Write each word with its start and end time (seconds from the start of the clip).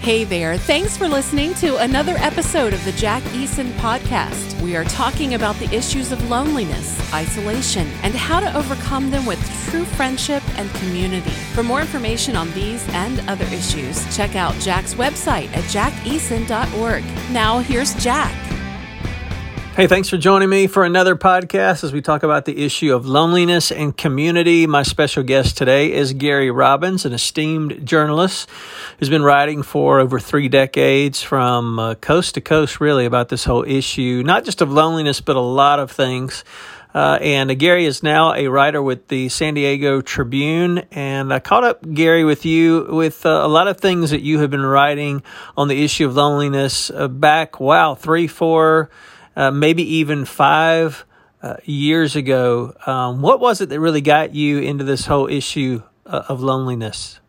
Hey 0.00 0.24
there, 0.24 0.56
thanks 0.56 0.96
for 0.96 1.06
listening 1.06 1.52
to 1.56 1.76
another 1.76 2.14
episode 2.16 2.72
of 2.72 2.82
the 2.86 2.92
Jack 2.92 3.22
Eason 3.34 3.70
Podcast. 3.72 4.58
We 4.62 4.74
are 4.74 4.84
talking 4.84 5.34
about 5.34 5.56
the 5.56 5.70
issues 5.76 6.10
of 6.10 6.30
loneliness, 6.30 6.98
isolation, 7.12 7.86
and 8.02 8.14
how 8.14 8.40
to 8.40 8.56
overcome 8.56 9.10
them 9.10 9.26
with 9.26 9.38
true 9.68 9.84
friendship 9.84 10.42
and 10.58 10.70
community. 10.76 11.28
For 11.52 11.62
more 11.62 11.82
information 11.82 12.34
on 12.34 12.50
these 12.52 12.82
and 12.94 13.20
other 13.28 13.44
issues, 13.54 14.16
check 14.16 14.36
out 14.36 14.54
Jack's 14.54 14.94
website 14.94 15.54
at 15.54 15.64
jackeason.org. 15.64 17.04
Now, 17.30 17.58
here's 17.58 17.92
Jack. 18.02 18.49
Hey, 19.80 19.86
thanks 19.86 20.10
for 20.10 20.18
joining 20.18 20.50
me 20.50 20.66
for 20.66 20.84
another 20.84 21.16
podcast 21.16 21.84
as 21.84 21.90
we 21.90 22.02
talk 22.02 22.22
about 22.22 22.44
the 22.44 22.66
issue 22.66 22.94
of 22.94 23.06
loneliness 23.06 23.72
and 23.72 23.96
community. 23.96 24.66
My 24.66 24.82
special 24.82 25.22
guest 25.22 25.56
today 25.56 25.90
is 25.90 26.12
Gary 26.12 26.50
Robbins, 26.50 27.06
an 27.06 27.14
esteemed 27.14 27.86
journalist 27.86 28.50
who's 28.98 29.08
been 29.08 29.22
writing 29.22 29.62
for 29.62 29.98
over 29.98 30.20
three 30.20 30.50
decades 30.50 31.22
from 31.22 31.78
uh, 31.78 31.94
coast 31.94 32.34
to 32.34 32.42
coast, 32.42 32.78
really, 32.78 33.06
about 33.06 33.30
this 33.30 33.44
whole 33.44 33.64
issue, 33.64 34.22
not 34.22 34.44
just 34.44 34.60
of 34.60 34.70
loneliness, 34.70 35.22
but 35.22 35.36
a 35.36 35.40
lot 35.40 35.78
of 35.80 35.90
things. 35.90 36.44
Uh, 36.94 37.18
and 37.22 37.50
uh, 37.50 37.54
Gary 37.54 37.86
is 37.86 38.02
now 38.02 38.34
a 38.34 38.48
writer 38.48 38.82
with 38.82 39.08
the 39.08 39.30
San 39.30 39.54
Diego 39.54 40.02
Tribune. 40.02 40.82
And 40.90 41.32
I 41.32 41.38
caught 41.38 41.64
up, 41.64 41.90
Gary, 41.94 42.24
with 42.24 42.44
you 42.44 42.86
with 42.90 43.24
uh, 43.24 43.30
a 43.30 43.48
lot 43.48 43.66
of 43.66 43.80
things 43.80 44.10
that 44.10 44.20
you 44.20 44.40
have 44.40 44.50
been 44.50 44.66
writing 44.66 45.22
on 45.56 45.68
the 45.68 45.82
issue 45.82 46.06
of 46.06 46.16
loneliness 46.16 46.90
uh, 46.90 47.08
back, 47.08 47.60
wow, 47.60 47.94
three, 47.94 48.26
four, 48.26 48.90
uh, 49.40 49.50
maybe 49.50 49.82
even 49.96 50.26
five 50.26 51.06
uh, 51.40 51.56
years 51.64 52.14
ago. 52.14 52.74
Um, 52.84 53.22
what 53.22 53.40
was 53.40 53.62
it 53.62 53.70
that 53.70 53.80
really 53.80 54.02
got 54.02 54.34
you 54.34 54.58
into 54.58 54.84
this 54.84 55.06
whole 55.06 55.28
issue 55.28 55.82
uh, 56.04 56.24
of 56.28 56.42
loneliness? 56.42 57.20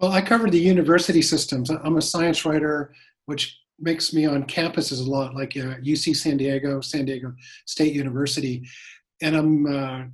Well, 0.00 0.10
I 0.10 0.22
covered 0.22 0.50
the 0.50 0.58
university 0.58 1.22
systems. 1.22 1.70
I'm 1.70 1.96
a 1.96 2.02
science 2.02 2.44
writer, 2.44 2.92
which 3.26 3.56
makes 3.78 4.12
me 4.12 4.26
on 4.26 4.42
campuses 4.42 5.00
a 5.00 5.08
lot, 5.08 5.36
like 5.36 5.50
UC 5.50 6.10
uh, 6.10 6.14
San 6.14 6.36
Diego, 6.36 6.80
San 6.80 7.04
Diego 7.04 7.32
State 7.64 7.94
University. 7.94 8.66
And 9.22 9.36
I'm 9.36 10.12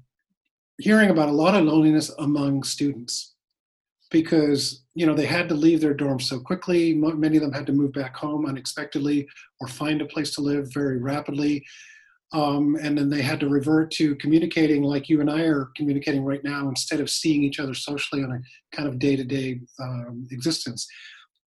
hearing 0.77 1.08
about 1.08 1.30
a 1.30 1.33
lot 1.33 1.55
of 1.55 1.64
loneliness 1.64 2.11
among 2.19 2.62
students 2.62 3.31
because 4.12 4.84
you 4.94 5.06
know 5.06 5.14
they 5.14 5.27
had 5.27 5.48
to 5.48 5.55
leave 5.55 5.80
their 5.80 5.94
dorms 5.94 6.22
so 6.22 6.38
quickly. 6.38 6.94
Many 6.94 7.38
of 7.38 7.42
them 7.42 7.52
had 7.52 7.66
to 7.66 7.72
move 7.72 7.92
back 7.92 8.14
home 8.14 8.46
unexpectedly 8.46 9.27
or 9.60 9.66
find 9.66 10.00
a 10.00 10.06
place 10.06 10.34
to 10.34 10.42
live 10.42 10.72
very 10.72 10.98
rapidly. 10.98 11.64
Um, 12.34 12.78
and 12.80 12.96
then 12.96 13.10
they 13.10 13.20
had 13.20 13.40
to 13.40 13.48
revert 13.48 13.90
to 13.92 14.14
communicating 14.16 14.83
like 14.83 15.10
you 15.10 15.20
and 15.20 15.30
i 15.30 15.42
are 15.42 15.70
communicating 15.77 16.24
right 16.24 16.42
now 16.42 16.66
instead 16.68 17.00
of 17.00 17.10
seeing 17.10 17.42
each 17.42 17.60
other 17.60 17.74
socially 17.74 18.22
on 18.22 18.33
a 18.33 18.77
kind 18.77 18.88
of 18.88 18.98
day-to-day 18.98 19.60
um, 19.80 20.27
existence. 20.30 20.86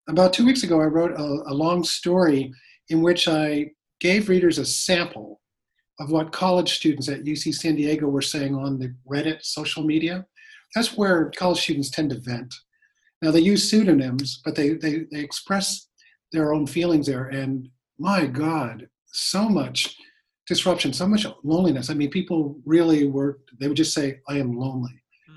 About 0.07 0.31
two 0.31 0.45
weeks 0.45 0.61
ago 0.61 0.79
i 0.79 0.85
wrote 0.85 1.11
a, 1.11 1.23
a 1.51 1.53
long 1.53 1.83
story 1.83 2.53
in 2.89 3.01
which 3.01 3.27
i 3.27 3.71
gave 3.99 4.29
readers 4.29 4.59
a 4.59 4.65
sample 4.65 5.41
of 5.99 6.11
what 6.11 6.31
college 6.31 6.75
students 6.75 7.09
at 7.09 7.23
uc 7.23 7.51
san 7.55 7.75
diego 7.75 8.07
were 8.07 8.21
saying 8.21 8.53
on 8.53 8.77
the 8.77 8.93
reddit 9.11 9.43
social 9.43 9.83
media 9.83 10.23
that's 10.75 10.97
where 10.97 11.31
college 11.37 11.61
students 11.61 11.89
tend 11.89 12.09
to 12.11 12.19
vent. 12.19 12.53
Now 13.21 13.31
they 13.31 13.39
use 13.39 13.69
pseudonyms, 13.69 14.41
but 14.43 14.55
they, 14.55 14.73
they, 14.73 15.05
they 15.11 15.21
express 15.21 15.87
their 16.33 16.53
own 16.53 16.67
feelings 16.67 17.07
there. 17.07 17.29
And 17.29 17.69
my 17.97 18.25
God, 18.25 18.87
so 19.07 19.47
much 19.47 19.95
disruption, 20.47 20.91
so 20.91 21.07
much 21.07 21.25
loneliness. 21.43 21.89
I 21.89 21.93
mean, 21.93 22.09
people 22.11 22.59
really 22.65 23.07
were, 23.07 23.39
they 23.59 23.69
would 23.69 23.77
just 23.77 23.93
say, 23.93 24.19
I 24.27 24.37
am 24.37 24.57
lonely. 24.57 24.91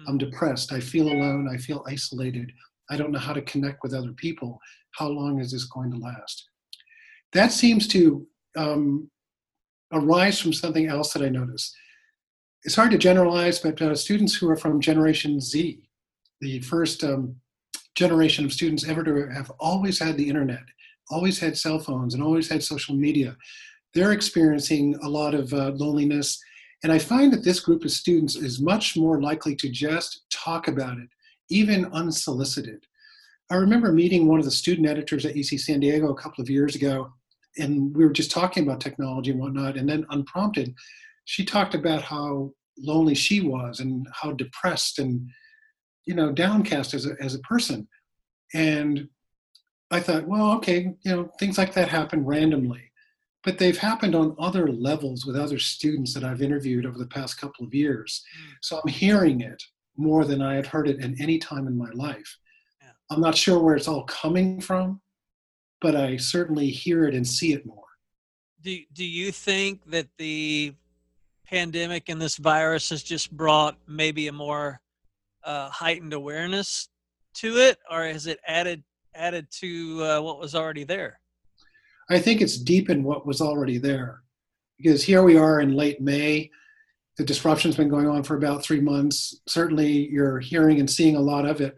I'm 0.09 0.15
hmm. 0.15 0.19
depressed. 0.19 0.73
I 0.73 0.81
feel 0.81 1.07
alone. 1.07 1.49
I 1.51 1.57
feel 1.57 1.85
isolated. 1.87 2.51
I 2.91 2.97
don't 2.97 3.13
know 3.13 3.19
how 3.19 3.33
to 3.33 3.43
connect 3.43 3.83
with 3.83 3.95
other 3.95 4.13
people. 4.13 4.59
How 4.93 5.09
long 5.09 5.41
is 5.41 5.53
this 5.53 5.65
going 5.65 5.93
to 5.93 5.99
last? 5.99 6.49
That 7.33 7.53
seems 7.53 7.87
to 7.89 8.27
um, 8.57 9.09
arise 9.93 10.41
from 10.41 10.53
something 10.53 10.89
else 10.89 11.13
that 11.13 11.23
I 11.23 11.29
noticed 11.29 11.77
it's 12.65 12.75
hard 12.75 12.91
to 12.91 12.99
generalize, 12.99 13.59
but 13.59 13.81
uh, 13.81 13.95
students 13.95 14.35
who 14.35 14.49
are 14.49 14.57
from 14.57 14.81
Generation 14.81 15.41
Z, 15.41 15.81
the 16.41 16.61
first 16.61 17.05
um, 17.05 17.37
generation 17.95 18.45
of 18.45 18.53
students 18.53 18.89
ever 18.89 19.03
to 19.05 19.29
have 19.33 19.51
always 19.59 19.99
had 19.99 20.17
the 20.17 20.29
internet, 20.29 20.63
always 21.11 21.39
had 21.39 21.57
cell 21.57 21.79
phones, 21.79 22.15
and 22.15 22.23
always 22.23 22.49
had 22.49 22.63
social 22.63 22.95
media, 22.95 23.37
they're 23.95 24.13
experiencing 24.13 24.97
a 25.03 25.09
lot 25.09 25.35
of 25.35 25.53
uh, 25.53 25.71
loneliness. 25.71 26.41
And 26.83 26.93
I 26.93 26.99
find 26.99 27.33
that 27.33 27.45
this 27.45 27.61
group 27.61 27.85
of 27.85 27.91
students 27.91 28.37
is 28.37 28.61
much 28.61 28.97
more 28.97 29.21
likely 29.21 29.57
to 29.57 29.69
just 29.69 30.27
talk 30.31 30.69
about 30.69 30.99
it, 30.99 31.09
even 31.51 31.87
unsolicited. 31.87 32.85
I 33.51 33.57
remember 33.57 33.93
meeting 33.93 34.29
one 34.29 34.39
of 34.39 34.45
the 34.45 34.51
student 34.51 34.87
editors 34.87 35.25
at 35.25 35.35
UC 35.35 35.61
San 35.61 35.81
Diego 35.81 36.11
a 36.11 36.21
couple 36.21 36.43
of 36.43 36.51
years 36.51 36.77
ago, 36.77 37.13
and 37.57 37.97
we 37.97 38.05
were 38.05 38.13
just 38.13 38.31
talking 38.31 38.63
about 38.63 38.81
technology 38.81 39.31
and 39.31 39.41
whatnot. 39.41 39.77
And 39.77 39.89
then, 39.89 40.07
unprompted, 40.11 40.75
she 41.29 41.45
talked 41.45 41.75
about 41.75 42.01
how 42.01 42.51
lonely 42.79 43.15
she 43.15 43.43
was 43.43 43.81
and 43.81 44.09
how 44.15 44.33
depressed 44.33 44.99
and 44.99 45.29
you 46.07 46.15
know 46.15 46.33
downcast 46.33 46.95
as 46.95 47.05
a, 47.05 47.15
as 47.21 47.35
a 47.35 47.41
person. 47.41 47.87
And 48.55 49.09
i 49.91 50.01
thought 50.01 50.27
well 50.27 50.53
okay 50.53 50.95
you 51.05 51.13
know 51.13 51.31
things 51.39 51.59
like 51.59 51.75
that 51.75 51.89
happen 51.89 52.25
randomly. 52.25 52.85
But 53.45 53.59
they've 53.59 53.79
happened 53.79 54.15
on 54.15 54.37
other 54.39 54.69
levels 54.69 55.25
with 55.27 55.37
other 55.37 55.59
students 55.59 56.15
that 56.15 56.25
i've 56.25 56.41
interviewed 56.41 56.87
over 56.87 56.99
the 56.99 57.15
past 57.19 57.39
couple 57.39 57.67
of 57.67 57.75
years. 57.75 58.25
Mm. 58.41 58.55
so 58.63 58.81
i'm 58.81 58.91
hearing 58.91 59.43
it 59.43 59.63
more 59.99 60.25
than 60.25 60.41
i 60.41 60.55
had 60.55 60.67
heard 60.67 60.89
it 60.89 61.05
at 61.05 61.21
any 61.21 61.39
time 61.39 61.67
in 61.67 61.77
my 61.77 61.91
life. 61.93 62.39
Yeah. 62.81 62.93
i'm 63.11 63.21
not 63.21 63.37
sure 63.37 63.59
where 63.61 63.77
it's 63.77 63.89
all 63.89 64.05
coming 64.05 64.63
from 64.63 65.03
but 65.83 65.95
i 65.95 66.17
certainly 66.17 66.71
hear 66.71 67.07
it 67.07 67.15
and 67.15 67.27
see 67.27 67.53
it 67.53 67.67
more. 67.67 67.85
Do, 68.61 68.77
do 68.93 69.05
you 69.05 69.31
think 69.31 69.85
that 69.91 70.09
the 70.17 70.75
pandemic 71.49 72.09
and 72.09 72.21
this 72.21 72.37
virus 72.37 72.91
has 72.91 73.03
just 73.03 73.35
brought 73.37 73.77
maybe 73.87 74.29
a 74.29 74.33
more 74.33 74.81
uh, 75.45 75.69
heightened 75.71 76.13
awareness 76.13 76.89
to 77.35 77.57
it, 77.57 77.79
or 77.91 78.05
has 78.05 78.27
it 78.27 78.39
added 78.47 78.83
added 79.15 79.47
to 79.51 80.05
uh, 80.05 80.21
what 80.21 80.39
was 80.39 80.55
already 80.55 80.85
there? 80.85 81.21
I 82.11 82.19
think 82.19 82.41
it's 82.41 82.59
deepened 82.59 83.05
what 83.05 83.27
was 83.27 83.41
already 83.41 83.79
there, 83.79 84.23
because 84.79 85.03
here 85.03 85.23
we 85.23 85.37
are 85.37 85.61
in 85.61 85.75
late 85.75 86.01
May. 86.01 86.51
The 87.17 87.25
disruption's 87.25 87.77
been 87.77 87.89
going 87.89 88.07
on 88.07 88.23
for 88.23 88.37
about 88.37 88.63
three 88.63 88.81
months. 88.81 89.41
Certainly, 89.49 90.09
you're 90.11 90.39
hearing 90.39 90.81
and 90.81 90.91
seeing 90.91 91.17
a 91.17 91.21
lot 91.21 91.47
of 91.47 91.61
it, 91.61 91.77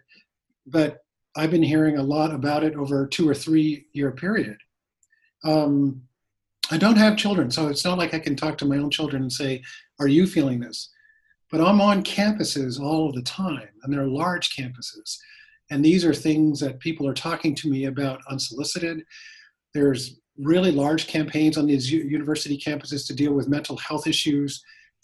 but 0.67 0.99
I've 1.37 1.51
been 1.51 1.63
hearing 1.63 1.97
a 1.97 2.03
lot 2.03 2.35
about 2.35 2.65
it 2.65 2.75
over 2.75 3.05
a 3.05 3.09
two 3.09 3.29
or 3.29 3.35
three 3.35 3.87
year 3.93 4.11
period. 4.11 4.59
Um, 5.45 6.03
I 6.71 6.77
don't 6.77 6.97
have 6.97 7.17
children, 7.17 7.51
so 7.51 7.69
it's 7.69 7.85
not 7.85 7.99
like 7.99 8.15
I 8.15 8.19
can 8.19 8.37
talk 8.37 8.57
to 8.59 8.65
my 8.65 8.79
own 8.79 8.91
children 8.91 9.23
and 9.23 9.33
say, 9.33 9.63
Are 9.99 10.09
you 10.09 10.27
feeling 10.27 10.61
this? 10.61 10.91
But 11.51 11.61
I'm 11.61 11.81
on 11.81 12.05
campuses 12.05 12.81
all 12.81 13.09
of 13.09 13.15
the 13.15 13.23
time, 13.23 13.69
and 13.83 13.93
they're 13.93 14.07
large 14.07 14.55
campuses. 14.55 15.19
And 15.71 15.85
these 15.85 16.05
are 16.05 16.15
things 16.15 16.61
that 16.61 16.81
people 16.81 17.07
are 17.09 17.15
talking 17.15 17.55
to 17.57 17.69
me 17.69 17.87
about 17.87 18.23
unsolicited. 18.29 19.03
There's 19.75 20.21
really 20.39 20.71
large 20.73 21.07
campaigns 21.07 21.59
on 21.59 21.67
these 21.67 21.91
university 21.91 22.57
campuses 22.57 23.07
to 23.07 23.15
deal 23.15 23.33
with 23.33 23.49
mental 23.49 23.77
health 23.77 24.07
issues. 24.07 24.63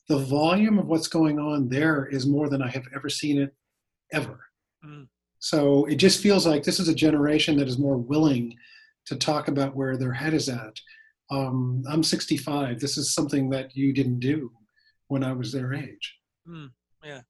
The 0.09 0.19
volume 0.19 0.79
of 0.79 0.87
what's 0.87 1.09
going 1.09 1.39
on 1.39 1.69
there 1.69 2.07
is 2.07 2.27
more 2.27 2.49
than 2.49 2.63
I 2.63 2.69
have 2.71 2.87
ever 2.95 3.09
seen 3.09 3.41
it 3.41 3.55
ever. 4.13 4.41
Mm. 4.85 5.09
So 5.41 5.85
it 5.87 5.97
just 5.97 6.23
feels 6.23 6.47
like 6.47 6.63
this 6.63 6.81
is 6.81 6.89
a 6.89 6.95
generation 6.95 7.57
that 7.59 7.69
is 7.69 7.79
more 7.79 7.99
willing 7.99 8.55
to 9.07 9.17
talk 9.17 9.49
about 9.49 9.77
where 9.77 9.97
their 9.97 10.13
head 10.13 10.35
is 10.35 10.49
at 10.49 10.81
um, 11.31 11.83
I'm 11.89 12.03
65. 12.03 12.81
This 12.81 12.97
is 12.97 13.15
something 13.15 13.51
that 13.51 13.77
you 13.77 13.93
didn't 13.93 14.21
do 14.21 14.51
when 15.09 15.25
I 15.25 15.33
was 15.33 15.53
their 15.53 15.75
age. 15.75 16.17
Mm, 16.49 16.71
yeah. 17.05 17.21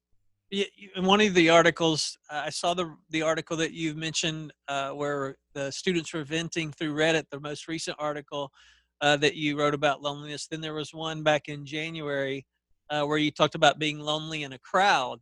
In 0.94 1.04
one 1.04 1.20
of 1.20 1.34
the 1.34 1.50
articles, 1.50 2.16
I 2.30 2.50
saw 2.50 2.72
the 2.72 2.94
the 3.10 3.22
article 3.22 3.56
that 3.56 3.72
you 3.72 3.94
mentioned 3.94 4.52
uh, 4.68 4.90
where 4.90 5.36
the 5.54 5.72
students 5.72 6.12
were 6.12 6.22
venting 6.22 6.70
through 6.70 6.94
Reddit. 6.94 7.24
The 7.30 7.40
most 7.40 7.66
recent 7.66 7.96
article 7.98 8.52
uh, 9.00 9.16
that 9.16 9.34
you 9.34 9.58
wrote 9.58 9.74
about 9.74 10.02
loneliness. 10.02 10.46
Then 10.46 10.60
there 10.60 10.74
was 10.74 10.94
one 10.94 11.22
back 11.22 11.48
in 11.48 11.66
January 11.66 12.46
uh, 12.90 13.02
where 13.02 13.18
you 13.18 13.30
talked 13.30 13.56
about 13.56 13.78
being 13.78 13.98
lonely 13.98 14.44
in 14.44 14.52
a 14.52 14.58
crowd 14.58 15.20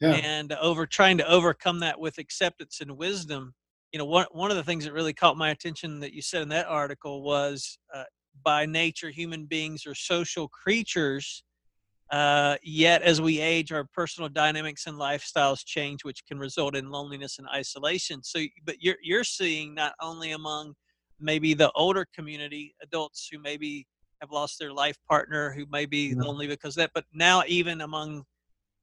yeah. 0.00 0.12
and 0.12 0.52
over 0.52 0.86
trying 0.86 1.18
to 1.18 1.28
overcome 1.28 1.80
that 1.80 1.98
with 1.98 2.18
acceptance 2.18 2.80
and 2.80 2.96
wisdom 2.96 3.54
you 3.92 3.98
know, 3.98 4.04
one 4.06 4.26
one 4.32 4.50
of 4.50 4.56
the 4.56 4.64
things 4.64 4.84
that 4.84 4.92
really 4.92 5.12
caught 5.12 5.36
my 5.36 5.50
attention 5.50 6.00
that 6.00 6.12
you 6.12 6.22
said 6.22 6.42
in 6.42 6.48
that 6.48 6.66
article 6.66 7.22
was, 7.22 7.78
uh, 7.94 8.04
by 8.44 8.66
nature, 8.66 9.10
human 9.10 9.44
beings 9.44 9.86
are 9.86 9.94
social 9.94 10.48
creatures. 10.48 11.44
Uh, 12.10 12.56
yet, 12.62 13.00
as 13.02 13.22
we 13.22 13.40
age, 13.40 13.72
our 13.72 13.84
personal 13.94 14.28
dynamics 14.28 14.86
and 14.86 14.98
lifestyles 14.98 15.64
change, 15.64 16.04
which 16.04 16.26
can 16.26 16.38
result 16.38 16.76
in 16.76 16.90
loneliness 16.90 17.38
and 17.38 17.48
isolation. 17.48 18.22
So, 18.22 18.40
but 18.64 18.76
you're 18.80 18.96
you're 19.02 19.24
seeing 19.24 19.74
not 19.74 19.94
only 20.00 20.32
among 20.32 20.74
maybe 21.20 21.54
the 21.54 21.70
older 21.72 22.06
community, 22.14 22.74
adults 22.82 23.28
who 23.30 23.38
maybe 23.38 23.86
have 24.20 24.30
lost 24.30 24.58
their 24.58 24.72
life 24.72 24.96
partner, 25.08 25.52
who 25.52 25.66
may 25.70 25.84
be 25.84 26.08
yeah. 26.08 26.22
lonely 26.22 26.46
because 26.46 26.74
that, 26.76 26.90
but 26.94 27.04
now 27.12 27.42
even 27.46 27.80
among 27.82 28.24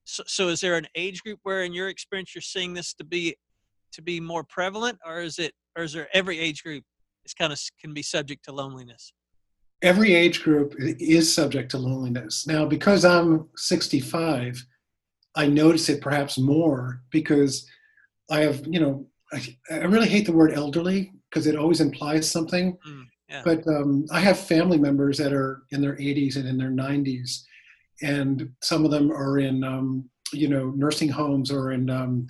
so, 0.06 0.24
so, 0.26 0.48
is 0.48 0.60
there 0.60 0.76
an 0.76 0.88
age 0.96 1.22
group 1.22 1.40
where 1.44 1.64
in 1.64 1.74
your 1.74 1.88
experience 1.88 2.34
you're 2.34 2.42
seeing 2.42 2.74
this 2.74 2.94
to 2.96 3.04
be 3.04 3.36
to 3.94 4.02
be 4.02 4.20
more 4.20 4.44
prevalent, 4.44 5.00
or 5.06 5.22
is 5.22 5.40
it, 5.40 5.54
or 5.78 5.84
is 5.84 5.94
there 5.94 6.08
every 6.14 6.40
age 6.40 6.64
group 6.64 6.84
is 7.26 7.34
kind 7.34 7.54
of 7.54 7.60
can 7.80 7.94
be 7.94 8.04
subject 8.04 8.46
to 8.46 8.52
loneliness? 8.52 9.14
Every 9.82 10.14
age 10.14 10.44
group 10.44 10.76
is 10.78 11.34
subject 11.34 11.72
to 11.72 11.78
loneliness. 11.78 12.46
Now, 12.46 12.66
because 12.66 13.06
I'm 13.06 13.48
65, 13.56 14.66
I 15.36 15.48
notice 15.48 15.88
it 15.88 16.02
perhaps 16.02 16.38
more 16.38 17.02
because 17.12 17.66
I 18.30 18.42
have, 18.42 18.66
you 18.68 18.80
know, 18.80 19.08
I, 19.32 19.58
I 19.72 19.86
really 19.86 20.10
hate 20.10 20.26
the 20.26 20.34
word 20.34 20.54
elderly 20.54 21.14
because 21.30 21.48
it 21.48 21.56
always 21.56 21.82
implies 21.82 22.30
something. 22.30 22.78
Mm, 22.88 23.06
yeah. 23.30 23.42
But 23.46 23.66
um, 23.68 24.06
I 24.12 24.20
have 24.20 24.40
family 24.40 24.78
members 24.78 25.18
that 25.20 25.34
are 25.34 25.64
in 25.72 25.82
their 25.82 25.96
80s 25.96 26.36
and 26.36 26.48
in 26.48 26.58
their 26.58 26.72
90s, 26.72 27.44
and 28.02 28.50
some 28.62 28.86
of 28.86 28.92
them 28.92 29.12
are 29.12 29.40
in, 29.40 29.64
um, 29.64 30.10
you 30.34 30.48
know, 30.48 30.72
nursing 30.76 31.10
homes 31.10 31.52
or 31.52 31.72
in 31.72 31.90
um, 31.90 32.28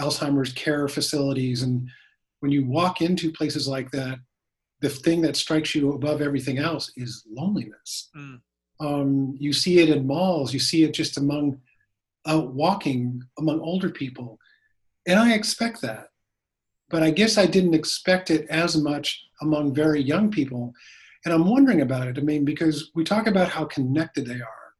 Alzheimer's 0.00 0.52
care 0.52 0.88
facilities. 0.88 1.62
And 1.62 1.88
when 2.40 2.52
you 2.52 2.64
walk 2.64 3.00
into 3.00 3.32
places 3.32 3.66
like 3.66 3.90
that, 3.92 4.18
the 4.80 4.88
thing 4.88 5.20
that 5.22 5.36
strikes 5.36 5.74
you 5.74 5.92
above 5.92 6.22
everything 6.22 6.58
else 6.58 6.92
is 6.96 7.24
loneliness. 7.28 8.10
Mm. 8.16 8.40
Um, 8.80 9.34
you 9.38 9.52
see 9.52 9.80
it 9.80 9.88
in 9.88 10.06
malls. 10.06 10.52
You 10.52 10.60
see 10.60 10.84
it 10.84 10.94
just 10.94 11.18
among 11.18 11.60
out 12.26 12.52
walking 12.52 13.22
among 13.38 13.60
older 13.60 13.90
people, 13.90 14.38
and 15.06 15.18
I 15.18 15.34
expect 15.34 15.80
that. 15.82 16.08
But 16.90 17.02
I 17.02 17.10
guess 17.10 17.38
I 17.38 17.46
didn't 17.46 17.74
expect 17.74 18.30
it 18.30 18.46
as 18.48 18.76
much 18.76 19.24
among 19.40 19.74
very 19.74 20.00
young 20.00 20.30
people, 20.30 20.72
and 21.24 21.34
I'm 21.34 21.48
wondering 21.48 21.80
about 21.80 22.06
it. 22.06 22.18
I 22.18 22.20
mean, 22.20 22.44
because 22.44 22.90
we 22.94 23.02
talk 23.02 23.26
about 23.26 23.48
how 23.48 23.64
connected 23.64 24.26
they 24.26 24.40
are, 24.40 24.74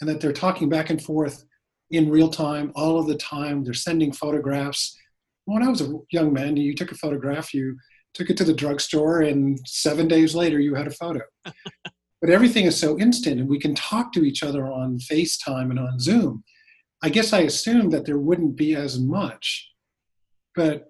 and 0.00 0.08
that 0.08 0.20
they're 0.20 0.32
talking 0.32 0.70
back 0.70 0.88
and 0.88 1.02
forth 1.02 1.44
in 1.92 2.10
real 2.10 2.28
time 2.28 2.72
all 2.74 2.98
of 2.98 3.06
the 3.06 3.16
time. 3.16 3.62
They're 3.62 3.74
sending 3.74 4.12
photographs. 4.12 4.98
When 5.44 5.62
I 5.62 5.68
was 5.68 5.80
a 5.80 5.98
young 6.10 6.32
man, 6.32 6.56
you 6.56 6.74
took 6.74 6.90
a 6.90 6.96
photograph, 6.96 7.54
you 7.54 7.76
took 8.14 8.30
it 8.30 8.36
to 8.38 8.44
the 8.44 8.54
drugstore, 8.54 9.22
and 9.22 9.58
seven 9.66 10.08
days 10.08 10.34
later, 10.34 10.58
you 10.60 10.74
had 10.74 10.86
a 10.86 10.90
photo. 10.90 11.20
but 11.44 12.30
everything 12.30 12.66
is 12.66 12.78
so 12.78 12.98
instant, 12.98 13.40
and 13.40 13.48
we 13.48 13.58
can 13.58 13.74
talk 13.74 14.12
to 14.12 14.24
each 14.24 14.42
other 14.42 14.66
on 14.66 14.98
FaceTime 14.98 15.70
and 15.70 15.78
on 15.78 15.98
Zoom. 15.98 16.44
I 17.02 17.08
guess 17.08 17.32
I 17.32 17.40
assumed 17.40 17.92
that 17.92 18.04
there 18.04 18.18
wouldn't 18.18 18.56
be 18.56 18.74
as 18.76 18.98
much, 18.98 19.70
but 20.54 20.86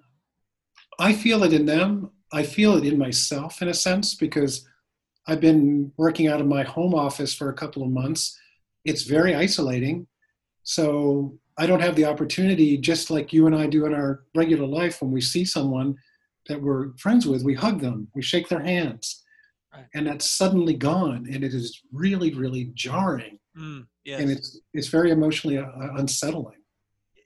I 0.98 1.14
feel 1.14 1.42
it 1.42 1.52
in 1.52 1.66
them. 1.66 2.10
I 2.32 2.42
feel 2.42 2.76
it 2.76 2.84
in 2.84 2.98
myself 2.98 3.62
in 3.62 3.68
a 3.68 3.74
sense 3.74 4.14
because 4.14 4.66
I've 5.26 5.40
been 5.40 5.92
working 5.96 6.28
out 6.28 6.40
of 6.40 6.46
my 6.46 6.64
home 6.64 6.94
office 6.94 7.34
for 7.34 7.48
a 7.48 7.54
couple 7.54 7.82
of 7.82 7.90
months. 7.90 8.38
It's 8.84 9.02
very 9.02 9.34
isolating. 9.34 10.06
So 10.64 11.38
I 11.58 11.66
don't 11.66 11.80
have 11.80 11.96
the 11.96 12.04
opportunity, 12.04 12.76
just 12.78 13.10
like 13.10 13.32
you 13.32 13.46
and 13.46 13.54
I 13.54 13.66
do 13.66 13.86
in 13.86 13.94
our 13.94 14.24
regular 14.34 14.66
life, 14.66 15.02
when 15.02 15.10
we 15.10 15.20
see 15.20 15.44
someone 15.44 15.96
that 16.48 16.60
we're 16.60 16.96
friends 16.96 17.26
with, 17.26 17.42
we 17.42 17.54
hug 17.54 17.80
them, 17.80 18.08
we 18.14 18.22
shake 18.22 18.48
their 18.48 18.62
hands. 18.62 19.22
Right. 19.72 19.86
And 19.94 20.06
that's 20.06 20.30
suddenly 20.30 20.74
gone. 20.74 21.26
And 21.30 21.44
it 21.44 21.54
is 21.54 21.82
really, 21.92 22.34
really 22.34 22.70
jarring. 22.74 23.38
Mm, 23.56 23.86
yes. 24.04 24.20
And 24.20 24.30
it's, 24.30 24.60
it's 24.74 24.88
very 24.88 25.10
emotionally 25.10 25.58
uh, 25.58 25.64
uh, 25.64 25.94
unsettling. 25.96 26.58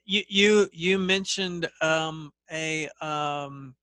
You, 0.05 0.23
you, 0.29 0.69
you 0.71 0.97
mentioned 0.97 1.67
um, 1.81 2.31
a 2.51 2.87
um, 3.01 3.75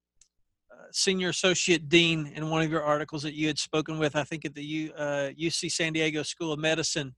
senior 0.92 1.30
associate 1.30 1.88
dean 1.88 2.32
in 2.34 2.48
one 2.48 2.62
of 2.62 2.70
your 2.70 2.82
articles 2.82 3.22
that 3.22 3.34
you 3.34 3.46
had 3.46 3.58
spoken 3.58 3.98
with, 3.98 4.16
I 4.16 4.24
think 4.24 4.44
at 4.44 4.54
the 4.54 4.64
U, 4.64 4.92
uh, 4.92 5.30
UC 5.38 5.70
San 5.70 5.92
Diego 5.92 6.22
School 6.22 6.52
of 6.52 6.58
Medicine. 6.58 7.14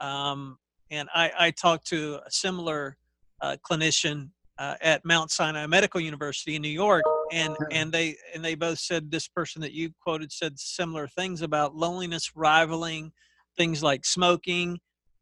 Um, 0.00 0.58
and 0.92 1.08
I, 1.14 1.32
I, 1.38 1.50
talked 1.50 1.86
to 1.88 2.20
a 2.24 2.30
similar 2.30 2.98
uh, 3.40 3.56
clinician 3.68 4.28
uh, 4.58 4.74
at 4.82 5.04
Mount 5.04 5.30
Sinai 5.30 5.66
Medical 5.66 6.00
University 6.00 6.54
in 6.54 6.62
New 6.62 6.68
York, 6.68 7.02
and 7.32 7.56
and 7.72 7.90
they 7.90 8.16
and 8.34 8.44
they 8.44 8.54
both 8.54 8.78
said 8.78 9.10
this 9.10 9.26
person 9.26 9.62
that 9.62 9.72
you 9.72 9.90
quoted 10.00 10.30
said 10.30 10.58
similar 10.60 11.08
things 11.08 11.40
about 11.40 11.74
loneliness 11.74 12.36
rivaling 12.36 13.10
things 13.56 13.82
like 13.82 14.04
smoking 14.04 14.78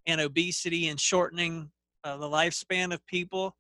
and 0.06 0.20
obesity 0.20 0.88
and 0.88 1.00
shortening 1.00 1.70
uh, 2.04 2.16
the 2.16 2.26
lifespan 2.26 2.92
of 2.92 3.04
people. 3.06 3.56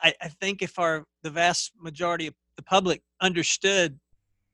I, 0.00 0.14
I, 0.20 0.28
think 0.28 0.62
if 0.62 0.78
our 0.78 1.04
the 1.22 1.30
vast 1.30 1.72
majority 1.80 2.28
of 2.28 2.34
the 2.56 2.62
public 2.62 3.02
understood 3.20 3.98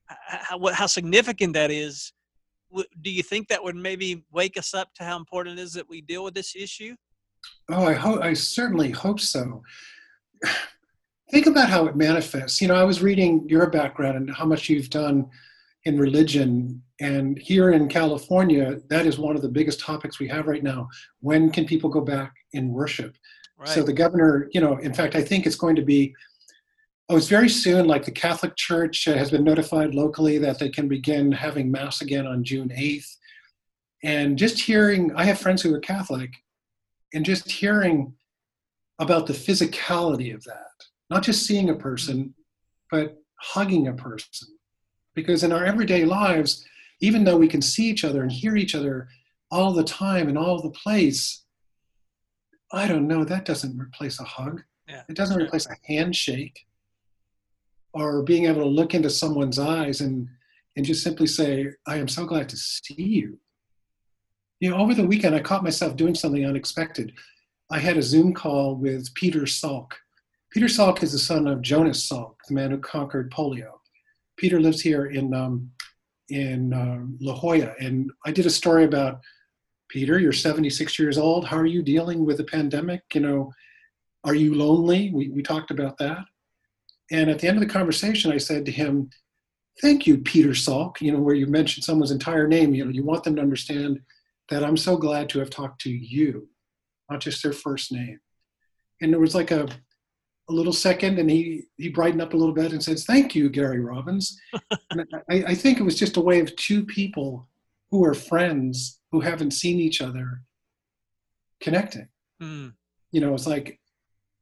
how, 0.07 0.65
how 0.73 0.87
significant 0.87 1.53
that 1.53 1.69
is, 1.69 2.11
do 3.01 3.09
you 3.09 3.23
think 3.23 3.47
that 3.47 3.63
would 3.63 3.75
maybe 3.75 4.23
wake 4.31 4.57
us 4.57 4.73
up 4.73 4.93
to 4.95 5.03
how 5.03 5.17
important 5.17 5.59
it 5.59 5.61
is 5.61 5.73
that 5.73 5.89
we 5.89 6.01
deal 6.01 6.23
with 6.23 6.33
this 6.33 6.55
issue? 6.55 6.95
Oh, 7.69 7.85
I 7.85 7.93
hope 7.93 8.21
I 8.21 8.33
certainly 8.33 8.91
hope 8.91 9.19
so 9.19 9.63
think 11.31 11.45
about 11.45 11.69
how 11.69 11.85
it 11.87 11.95
manifests. 11.95 12.61
You 12.61 12.67
know, 12.67 12.75
I 12.75 12.83
was 12.83 13.01
reading 13.01 13.47
your 13.49 13.69
background 13.69 14.17
and 14.17 14.33
how 14.33 14.45
much 14.45 14.69
you've 14.69 14.89
done 14.89 15.29
in 15.85 15.97
religion. 15.97 16.81
And 16.99 17.37
here 17.37 17.71
in 17.71 17.87
California, 17.87 18.79
that 18.89 19.05
is 19.05 19.17
one 19.17 19.35
of 19.35 19.41
the 19.41 19.49
biggest 19.49 19.79
topics 19.79 20.19
we 20.19 20.27
have 20.27 20.47
right 20.47 20.63
now. 20.63 20.87
When 21.21 21.49
can 21.51 21.65
people 21.65 21.89
go 21.89 22.01
back 22.01 22.33
in 22.53 22.73
worship? 22.73 23.15
Right. 23.57 23.69
So 23.69 23.83
the 23.83 23.93
governor, 23.93 24.49
you 24.51 24.61
know, 24.61 24.77
in 24.77 24.93
fact, 24.93 25.15
I 25.15 25.21
think 25.21 25.45
it's 25.45 25.55
going 25.55 25.75
to 25.75 25.81
be, 25.81 26.13
oh, 27.09 27.17
it's 27.17 27.27
very 27.27 27.49
soon, 27.49 27.87
like 27.87 28.05
the 28.05 28.11
Catholic 28.11 28.55
Church 28.55 29.05
has 29.05 29.31
been 29.31 29.43
notified 29.43 29.95
locally 29.95 30.37
that 30.39 30.59
they 30.59 30.69
can 30.69 30.87
begin 30.87 31.31
having 31.31 31.71
Mass 31.71 32.01
again 32.01 32.27
on 32.27 32.43
June 32.43 32.69
8th. 32.69 33.15
And 34.03 34.37
just 34.37 34.59
hearing, 34.59 35.11
I 35.15 35.25
have 35.25 35.39
friends 35.39 35.61
who 35.61 35.73
are 35.73 35.79
Catholic, 35.79 36.31
and 37.13 37.25
just 37.25 37.49
hearing 37.49 38.13
about 38.99 39.27
the 39.27 39.33
physicality 39.33 40.33
of 40.33 40.43
that 40.43 40.67
not 41.09 41.23
just 41.23 41.45
seeing 41.45 41.69
a 41.69 41.75
person, 41.75 42.33
but 42.91 43.17
hugging 43.39 43.87
a 43.87 43.93
person. 43.93 44.47
Because 45.15 45.43
in 45.43 45.51
our 45.51 45.65
everyday 45.65 46.05
lives, 46.05 46.65
even 47.01 47.23
though 47.23 47.37
we 47.37 47.47
can 47.47 47.61
see 47.61 47.85
each 47.89 48.03
other 48.03 48.21
and 48.21 48.31
hear 48.31 48.55
each 48.55 48.75
other 48.75 49.07
all 49.51 49.73
the 49.73 49.83
time 49.83 50.27
and 50.27 50.37
all 50.37 50.61
the 50.61 50.71
place, 50.71 51.43
I 52.71 52.87
don't 52.87 53.07
know, 53.07 53.23
that 53.23 53.45
doesn't 53.45 53.79
replace 53.79 54.19
a 54.19 54.25
hug. 54.25 54.61
Yeah, 54.87 55.03
it 55.09 55.15
doesn't 55.15 55.41
replace 55.41 55.67
a 55.67 55.75
handshake 55.85 56.65
or 57.99 58.23
being 58.23 58.45
able 58.45 58.61
to 58.61 58.67
look 58.67 58.93
into 58.93 59.09
someone's 59.09 59.59
eyes 59.59 60.01
and, 60.01 60.27
and 60.75 60.85
just 60.85 61.03
simply 61.03 61.27
say, 61.27 61.67
I 61.85 61.97
am 61.97 62.07
so 62.07 62.25
glad 62.25 62.49
to 62.49 62.57
see 62.57 62.95
you. 63.01 63.39
You 64.59 64.71
know, 64.71 64.77
over 64.77 64.93
the 64.93 65.05
weekend, 65.05 65.35
I 65.35 65.39
caught 65.39 65.63
myself 65.63 65.95
doing 65.95 66.15
something 66.15 66.45
unexpected. 66.45 67.13
I 67.69 67.79
had 67.79 67.97
a 67.97 68.01
Zoom 68.01 68.33
call 68.33 68.75
with 68.75 69.13
Peter 69.13 69.41
Salk, 69.41 69.91
Peter 70.51 70.67
Salk 70.67 71.03
is 71.03 71.11
the 71.11 71.19
son 71.19 71.45
of 71.45 71.61
Jonas 71.61 72.09
Salk, 72.09 72.35
the 72.47 72.53
man 72.53 72.71
who 72.71 72.77
conquered 72.79 73.31
polio. 73.31 73.73
Peter 74.37 74.59
lives 74.59 74.81
here 74.81 75.07
in 75.07 75.33
um, 75.33 75.69
in 76.29 76.73
uh, 76.73 76.99
La 77.21 77.35
Jolla, 77.35 77.73
and 77.79 78.11
I 78.25 78.31
did 78.31 78.45
a 78.45 78.49
story 78.49 78.85
about 78.85 79.19
Peter. 79.89 80.19
You're 80.19 80.33
76 80.33 80.97
years 80.99 81.17
old. 81.17 81.45
How 81.45 81.57
are 81.57 81.65
you 81.65 81.81
dealing 81.81 82.25
with 82.25 82.37
the 82.37 82.43
pandemic? 82.43 83.01
You 83.13 83.21
know, 83.21 83.53
are 84.23 84.35
you 84.35 84.55
lonely? 84.55 85.11
We 85.13 85.29
we 85.29 85.43
talked 85.43 85.71
about 85.71 85.97
that, 85.99 86.25
and 87.11 87.29
at 87.29 87.39
the 87.39 87.47
end 87.47 87.57
of 87.57 87.61
the 87.61 87.73
conversation, 87.73 88.31
I 88.31 88.37
said 88.37 88.65
to 88.65 88.71
him, 88.71 89.09
"Thank 89.81 90.07
you, 90.07 90.17
Peter 90.17 90.49
Salk. 90.49 91.01
You 91.01 91.11
know, 91.11 91.19
where 91.19 91.35
you 91.35 91.47
mentioned 91.47 91.83
someone's 91.83 92.11
entire 92.11 92.47
name. 92.47 92.73
You 92.73 92.85
know, 92.85 92.91
you 92.91 93.03
want 93.03 93.23
them 93.23 93.35
to 93.35 93.41
understand 93.41 94.01
that 94.49 94.63
I'm 94.63 94.77
so 94.77 94.97
glad 94.97 95.29
to 95.29 95.39
have 95.39 95.49
talked 95.49 95.81
to 95.81 95.89
you, 95.89 96.49
not 97.09 97.21
just 97.21 97.43
their 97.43 97.53
first 97.53 97.91
name." 97.91 98.19
And 99.01 99.13
there 99.13 99.19
was 99.19 99.35
like 99.35 99.51
a 99.51 99.67
a 100.49 100.53
little 100.53 100.73
second 100.73 101.19
and 101.19 101.29
he 101.29 101.63
he 101.77 101.89
brightened 101.89 102.21
up 102.21 102.33
a 102.33 102.37
little 102.37 102.53
bit 102.53 102.71
and 102.71 102.83
says 102.83 103.05
thank 103.05 103.35
you 103.35 103.49
gary 103.49 103.79
robbins 103.79 104.39
and 104.91 105.05
I, 105.29 105.43
I, 105.47 105.55
think 105.55 105.79
it 105.79 105.83
was 105.83 105.99
just 105.99 106.17
a 106.17 106.21
way 106.21 106.39
of 106.39 106.55
two 106.55 106.85
people 106.85 107.47
who 107.91 108.05
are 108.05 108.13
friends 108.13 108.99
who 109.11 109.19
haven't 109.19 109.51
seen 109.51 109.79
each 109.79 110.01
other 110.01 110.41
connecting 111.59 112.07
mm. 112.41 112.71
you 113.11 113.21
know 113.21 113.33
it's 113.33 113.47
like 113.47 113.79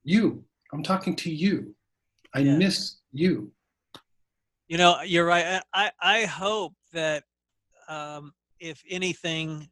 you 0.03 0.43
i'm 0.73 0.83
talking 0.83 1.15
to 1.17 1.31
you 1.31 1.75
i 2.35 2.39
yeah. 2.39 2.55
miss 2.55 2.97
you 3.11 3.51
you 4.67 4.77
know 4.77 5.01
you're 5.01 5.25
right 5.25 5.61
i 5.73 5.91
i 6.01 6.25
hope 6.25 6.73
that 6.93 7.23
um, 7.87 8.33
if 8.59 8.81
anything 8.89 9.67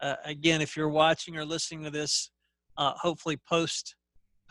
uh, 0.00 0.16
again 0.24 0.60
if 0.60 0.76
you're 0.76 0.88
watching 0.88 1.36
or 1.36 1.44
listening 1.44 1.82
to 1.84 1.90
this 1.90 2.30
uh, 2.76 2.92
hopefully 2.96 3.38
post 3.48 3.94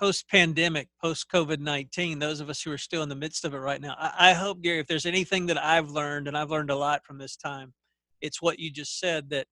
post 0.01 0.27
pandemic, 0.29 0.87
post 0.99 1.29
COVID 1.31 1.59
19, 1.59 2.17
those 2.17 2.39
of 2.39 2.49
us 2.49 2.63
who 2.63 2.71
are 2.71 2.77
still 2.77 3.03
in 3.03 3.09
the 3.09 3.15
midst 3.15 3.45
of 3.45 3.53
it 3.53 3.59
right 3.59 3.79
now, 3.79 3.95
I, 3.99 4.31
I, 4.31 4.33
hope, 4.33 4.59
Gary, 4.63 4.79
if 4.79 4.87
there's 4.87 5.05
anything 5.05 5.45
that 5.45 5.63
I've 5.63 5.91
learned, 5.91 6.27
and 6.27 6.35
I've 6.35 6.49
learned 6.49 6.71
a 6.71 6.75
lot 6.75 7.05
from 7.05 7.19
this 7.19 7.35
time, 7.35 7.71
it's 8.19 8.41
what 8.41 8.57
you 8.57 8.71
just 8.71 8.99
said 8.99 9.29
that 9.29 9.45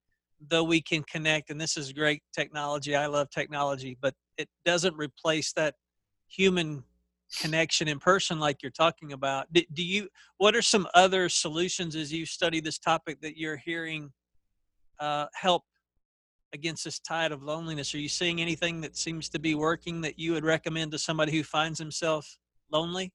though 0.49 0.63
we 0.63 0.81
can 0.81 1.03
connect, 1.03 1.51
and 1.51 1.61
this 1.61 1.77
is 1.77 1.93
great 1.93 2.23
technology, 2.33 2.95
I 2.95 3.05
love 3.05 3.29
technology, 3.29 3.95
but 4.01 4.15
it 4.39 4.49
doesn't 4.65 4.97
replace 4.97 5.53
that 5.53 5.75
human 6.27 6.83
connection 7.37 7.87
in 7.87 7.99
person 7.99 8.39
like 8.39 8.63
you're 8.63 8.71
talking 8.71 9.13
about. 9.13 9.51
Do, 9.53 9.61
do 9.73 9.83
you, 9.83 10.07
what 10.37 10.55
are 10.55 10.61
some 10.61 10.87
other 10.93 11.29
solutions 11.29 11.95
as 11.95 12.11
you 12.11 12.25
study 12.25 12.59
this 12.59 12.79
topic 12.79 13.21
that 13.21 13.37
you're 13.37 13.57
hearing 13.57 14.11
uh, 14.99 15.27
help 15.33 15.63
against 16.53 16.83
this 16.83 16.99
tide 16.99 17.31
of 17.31 17.43
loneliness? 17.43 17.93
Are 17.93 17.99
you 17.99 18.09
seeing 18.09 18.41
anything 18.41 18.81
that 18.81 18.97
seems 18.97 19.29
to 19.29 19.39
be 19.39 19.55
working 19.55 20.01
that 20.01 20.17
you 20.17 20.33
would 20.33 20.43
recommend 20.43 20.91
to 20.91 20.99
somebody 20.99 21.31
who 21.31 21.43
finds 21.43 21.79
himself 21.79 22.37
lonely? 22.71 23.11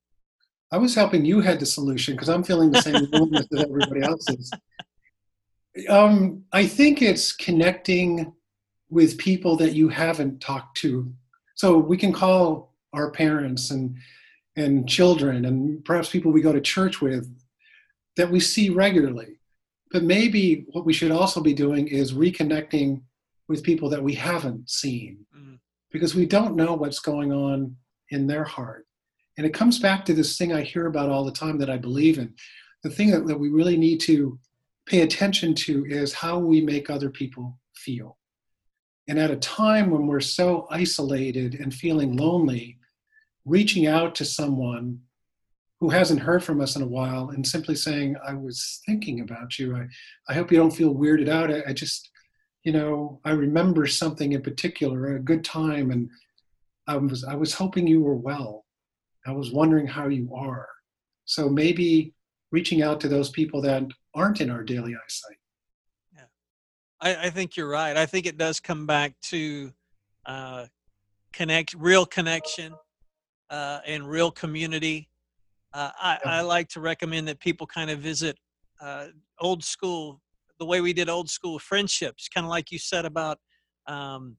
I 0.71 0.79
was 0.79 0.95
helping 0.95 1.25
you 1.25 1.41
had 1.41 1.61
the 1.61 1.67
solution 1.67 2.15
because 2.15 2.29
I'm 2.29 2.43
feeling 2.43 2.71
the 2.71 2.83
same 2.83 3.07
loneliness 3.13 3.47
that 3.51 3.69
everybody 3.69 4.03
else 4.03 4.29
is. 4.29 4.53
Um, 5.89 6.45
I 6.53 6.67
think 6.67 7.03
it's 7.03 7.33
connecting 7.33 8.33
with 8.91 9.19
people 9.19 9.57
that 9.57 9.75
you 9.75 9.89
haven't 9.89 10.41
talked 10.41 10.77
to. 10.79 11.13
So 11.57 11.79
we 11.79 11.97
can 11.97 12.13
call 12.13 12.74
our 12.95 13.11
parents 13.11 13.71
and 13.71 13.97
and 14.57 14.89
children 14.89 15.45
and 15.47 15.85
perhaps 15.85 16.11
people 16.11 16.31
we 16.31 16.41
go 16.41 16.53
to 16.53 16.61
church 16.61 17.01
with 17.01 17.29
that 18.17 18.31
we 18.31 18.39
see 18.39 18.71
regularly. 18.71 19.39
But 19.91 20.05
maybe 20.05 20.65
what 20.73 20.85
we 20.85 20.93
should 20.93 21.11
also 21.11 21.41
be 21.41 21.55
doing 21.55 21.89
is 21.89 22.15
reconnecting 22.15 23.03
with 23.49 23.63
people 23.63 23.89
that 23.91 24.03
we 24.03 24.15
haven't 24.15 24.71
seen 24.71 25.27
mm. 25.37 25.59
because 25.91 26.15
we 26.15 26.27
don't 26.27 26.57
know 26.57 26.75
what's 26.75 27.01
going 27.01 27.33
on 27.33 27.77
in 28.11 28.27
their 28.27 28.45
heart. 28.45 28.87
And 29.37 29.47
it 29.47 29.55
comes 29.55 29.79
back 29.79 30.05
to 30.05 30.15
this 30.15 30.39
thing 30.39 30.53
I 30.53 30.63
hear 30.63 30.87
about 30.87 31.11
all 31.11 31.25
the 31.25 31.33
time 31.33 31.59
that 31.59 31.71
I 31.71 31.77
believe 31.77 32.19
in. 32.19 32.35
The 32.83 32.91
thing 32.91 33.11
that, 33.11 33.27
that 33.27 33.39
we 33.39 33.49
really 33.49 33.77
need 33.77 34.01
to 34.03 34.39
pay 34.87 35.01
attention 35.01 35.55
to 35.55 35.85
is 35.87 36.13
how 36.13 36.39
we 36.39 36.61
make 36.61 36.91
other 36.91 37.11
people 37.11 37.59
feel. 37.75 38.19
And 39.09 39.19
at 39.19 39.31
a 39.31 39.37
time 39.37 39.91
when 39.91 40.07
we're 40.07 40.21
so 40.21 40.67
isolated 40.71 41.55
and 41.57 41.75
feeling 41.75 42.17
lonely, 42.17 42.79
reaching 43.45 43.87
out 43.87 44.15
to 44.17 44.25
someone 44.25 45.01
who 45.81 45.91
hasn't 45.91 46.21
heard 46.21 46.43
from 46.43 46.61
us 46.61 46.77
in 46.77 46.83
a 46.83 46.87
while 46.87 47.31
and 47.31 47.47
simply 47.47 47.75
saying, 47.75 48.17
I 48.27 48.35
was 48.35 48.81
thinking 48.87 49.21
about 49.21 49.59
you. 49.59 49.77
I, 49.77 49.87
I 50.29 50.35
hope 50.35 50.51
you 50.51 50.59
don't 50.59 50.71
feel 50.71 50.95
weirded 50.95 51.29
out. 51.29 51.53
I, 51.53 51.63
I 51.69 51.73
just, 51.73 52.11
you 52.63 52.73
know, 52.73 53.21
I 53.25 53.33
remember 53.33 53.87
something 53.87 54.33
in 54.33 54.43
particular, 54.43 55.17
a 55.17 55.21
good 55.21 55.45
time, 55.45 55.91
and 55.91 56.09
I 56.87 56.97
was 56.97 57.25
I 57.25 57.35
was 57.35 57.53
hoping 57.55 57.87
you 57.87 58.01
were 58.01 58.17
well. 58.17 58.65
I 59.27 59.33
was 59.33 59.53
wondering 59.53 59.87
how 59.87 60.09
you 60.09 60.35
are. 60.35 60.69
So 61.25 61.49
maybe 61.49 62.15
reaching 62.51 62.83
out 62.83 63.01
to 63.01 63.09
those 63.09 63.31
people 63.31 63.61
that 63.63 63.83
aren't 64.15 64.41
in 64.41 64.51
our 64.51 64.63
daily 64.63 64.95
eyesight. 64.95 65.39
Yeah, 66.15 66.25
I, 67.01 67.27
I 67.27 67.31
think 67.31 67.57
you're 67.57 67.69
right. 67.69 67.97
I 67.97 68.07
think 68.07 68.27
it 68.27 68.39
does 68.39 68.61
come 68.61 68.87
back 68.87 69.15
to 69.25 69.73
uh, 70.27 70.67
connect, 71.33 71.75
real 71.75 72.07
connection, 72.07 72.75
uh, 73.55 73.79
and 73.87 74.09
real 74.09 74.33
community. 74.33 75.09
Uh, 75.73 75.91
I, 75.97 76.19
I, 76.25 76.41
like 76.41 76.69
to 76.71 76.81
recommend 76.81 77.29
that 77.29 77.39
people 77.39 77.69
kind 77.69 77.89
of 77.89 78.01
visit 78.01 78.37
uh, 78.81 79.07
old 79.41 79.63
school, 79.63 80.21
the 80.59 80.67
way 80.67 80.81
we 80.81 80.93
did 80.93 81.09
old 81.09 81.31
school 81.31 81.61
friendships, 81.61 82.29
kind 82.29 82.45
of 82.45 82.51
like 82.51 82.73
you 82.73 82.79
said 82.81 83.05
about 83.05 83.39
um, 83.87 84.37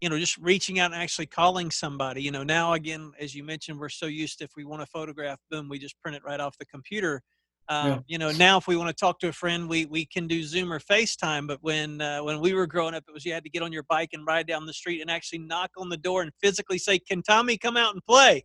you 0.00 0.08
know 0.08 0.18
just 0.18 0.36
reaching 0.38 0.80
out 0.80 0.92
and 0.92 1.00
actually 1.00 1.26
calling 1.26 1.70
somebody. 1.70 2.22
You 2.22 2.32
know 2.32 2.42
now 2.42 2.72
again 2.72 3.12
as 3.20 3.36
you 3.36 3.44
mentioned 3.44 3.78
we're 3.78 3.88
so 3.88 4.06
used 4.06 4.38
to 4.38 4.44
if 4.44 4.50
we 4.56 4.64
want 4.64 4.82
to 4.82 4.86
photograph 4.86 5.38
boom 5.48 5.68
we 5.68 5.78
just 5.78 6.00
print 6.00 6.16
it 6.16 6.24
right 6.24 6.40
off 6.40 6.58
the 6.58 6.66
computer 6.66 7.22
um, 7.68 7.88
yeah. 7.88 7.98
you 8.06 8.18
know 8.18 8.30
now 8.32 8.56
if 8.56 8.66
we 8.66 8.76
want 8.76 8.88
to 8.88 8.94
talk 8.94 9.18
to 9.20 9.28
a 9.28 9.32
friend 9.32 9.68
we 9.68 9.86
we 9.86 10.06
can 10.06 10.26
do 10.26 10.42
zoom 10.42 10.72
or 10.72 10.78
facetime 10.78 11.46
but 11.46 11.58
when 11.62 12.00
uh, 12.00 12.20
when 12.20 12.40
we 12.40 12.54
were 12.54 12.66
growing 12.66 12.94
up 12.94 13.04
it 13.08 13.12
was 13.12 13.24
you 13.24 13.32
had 13.32 13.44
to 13.44 13.50
get 13.50 13.62
on 13.62 13.72
your 13.72 13.82
bike 13.84 14.10
and 14.12 14.26
ride 14.26 14.46
down 14.46 14.66
the 14.66 14.72
street 14.72 15.00
and 15.00 15.10
actually 15.10 15.38
knock 15.38 15.70
on 15.76 15.88
the 15.88 15.96
door 15.96 16.22
and 16.22 16.32
physically 16.42 16.78
say 16.78 16.98
can 16.98 17.22
tommy 17.22 17.56
come 17.56 17.76
out 17.76 17.94
and 17.94 18.04
play 18.06 18.44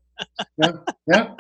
yeah 0.58 0.72
yeah 1.08 1.34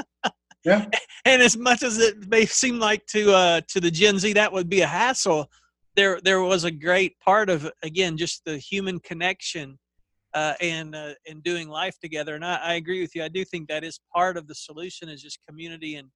yeah 0.64 0.86
and 1.26 1.42
as 1.42 1.58
much 1.58 1.84
as 1.84 1.98
it 1.98 2.28
may 2.30 2.46
seem 2.46 2.80
like 2.80 3.06
to 3.06 3.34
uh 3.34 3.62
to 3.68 3.80
the 3.80 3.92
gen 3.92 4.18
z 4.18 4.34
that 4.34 4.52
would 4.52 4.70
be 4.70 4.82
a 4.82 4.88
hassle 4.88 5.48
there 5.96 6.20
there 6.24 6.42
was 6.42 6.64
a 6.64 6.72
great 6.72 7.20
part 7.20 7.50
of 7.50 7.70
again 7.84 8.18
just 8.18 8.44
the 8.46 8.58
human 8.58 9.00
connection 9.00 9.78
uh, 10.34 10.54
and 10.62 10.96
uh, 10.96 11.14
and 11.30 11.44
doing 11.44 11.68
life 11.68 12.00
together. 12.00 12.36
And 12.36 12.46
I, 12.46 12.56
I, 12.56 12.74
agree 12.76 13.02
with 13.02 13.16
you. 13.16 13.24
I 13.24 13.28
do 13.28 13.44
think 13.44 13.68
that 13.68 13.84
is 13.84 14.00
part 14.14 14.38
of 14.38 14.48
the 14.48 14.56
solution 14.56 15.10
is 15.10 15.22
just 15.22 15.40
community 15.48 15.96
and 15.96 16.10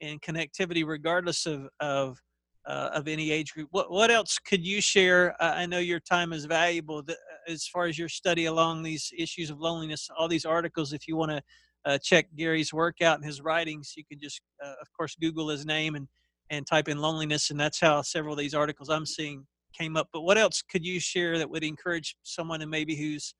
and 0.00 0.20
connectivity, 0.22 0.86
regardless 0.86 1.46
of 1.46 1.68
of 1.80 2.20
uh, 2.66 2.90
of 2.92 3.06
any 3.06 3.30
age 3.30 3.52
group. 3.52 3.68
What 3.70 3.90
what 3.90 4.10
else 4.10 4.38
could 4.38 4.64
you 4.66 4.80
share? 4.80 5.34
Uh, 5.40 5.54
I 5.56 5.66
know 5.66 5.78
your 5.78 6.00
time 6.00 6.32
is 6.32 6.44
valuable 6.44 7.02
uh, 7.08 7.12
as 7.48 7.66
far 7.66 7.86
as 7.86 7.98
your 7.98 8.08
study 8.08 8.46
along 8.46 8.82
these 8.82 9.12
issues 9.16 9.50
of 9.50 9.60
loneliness. 9.60 10.08
All 10.16 10.28
these 10.28 10.44
articles, 10.44 10.92
if 10.92 11.06
you 11.08 11.16
want 11.16 11.32
to. 11.32 11.42
Uh, 11.84 11.96
check 12.02 12.26
Gary's 12.36 12.72
work 12.72 13.00
out 13.00 13.14
and 13.14 13.24
his 13.24 13.40
writings. 13.40 13.92
You 13.96 14.02
can 14.10 14.18
just, 14.18 14.40
of 14.60 14.88
course, 14.96 15.14
Google 15.20 15.48
his 15.50 15.64
name 15.64 15.94
and 15.94 16.08
and 16.50 16.66
type 16.66 16.88
in 16.88 16.98
loneliness, 16.98 17.50
and 17.50 17.60
that's 17.60 17.80
how 17.80 18.02
several 18.02 18.34
of 18.34 18.40
these 18.40 18.54
articles 18.54 18.88
I'm 18.88 19.06
seeing 19.06 19.46
came 19.76 19.96
up. 19.96 20.08
But 20.12 20.22
what 20.22 20.38
else 20.38 20.62
could 20.62 20.84
you 20.84 21.00
share 21.00 21.38
that 21.38 21.50
would 21.50 21.64
encourage 21.64 22.16
someone 22.22 22.62
and 22.62 22.70
maybe 22.70 22.96
who's 22.96 23.34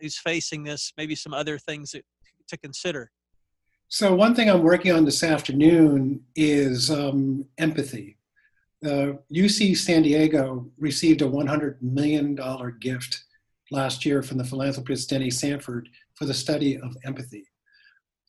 who's 0.00 0.18
facing 0.18 0.64
this, 0.64 0.92
maybe 0.96 1.14
some 1.14 1.34
other 1.34 1.58
things 1.58 1.92
that, 1.92 2.04
to 2.48 2.56
consider? 2.56 3.10
So 3.90 4.14
one 4.14 4.34
thing 4.34 4.50
I'm 4.50 4.62
working 4.62 4.92
on 4.92 5.06
this 5.06 5.22
afternoon 5.22 6.22
is 6.36 6.90
um, 6.90 7.46
empathy. 7.56 8.18
Uh, 8.84 9.14
UC 9.32 9.78
San 9.78 10.02
Diego 10.02 10.70
received 10.76 11.22
a 11.22 11.28
$100 11.28 11.80
million 11.80 12.38
gift 12.80 13.24
last 13.70 14.04
year 14.04 14.22
from 14.22 14.36
the 14.36 14.44
philanthropist 14.44 15.08
Denny 15.08 15.30
Sanford 15.30 15.88
for 16.16 16.26
the 16.26 16.34
study 16.34 16.76
of 16.76 16.94
empathy. 17.06 17.44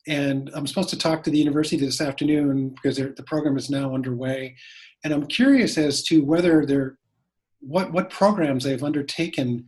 And 0.07 0.49
I'm 0.55 0.65
supposed 0.65 0.89
to 0.89 0.97
talk 0.97 1.23
to 1.23 1.29
the 1.29 1.37
university 1.37 1.75
this 1.75 1.99
afternoon 1.99 2.69
because 2.69 2.95
the 2.95 3.23
program 3.27 3.57
is 3.57 3.69
now 3.69 3.93
underway. 3.93 4.55
And 5.03 5.13
I'm 5.13 5.27
curious 5.27 5.77
as 5.77 6.03
to 6.03 6.23
whether 6.23 6.65
they're, 6.65 6.97
what, 7.59 7.91
what 7.91 8.09
programs 8.09 8.63
they've 8.63 8.83
undertaken 8.83 9.67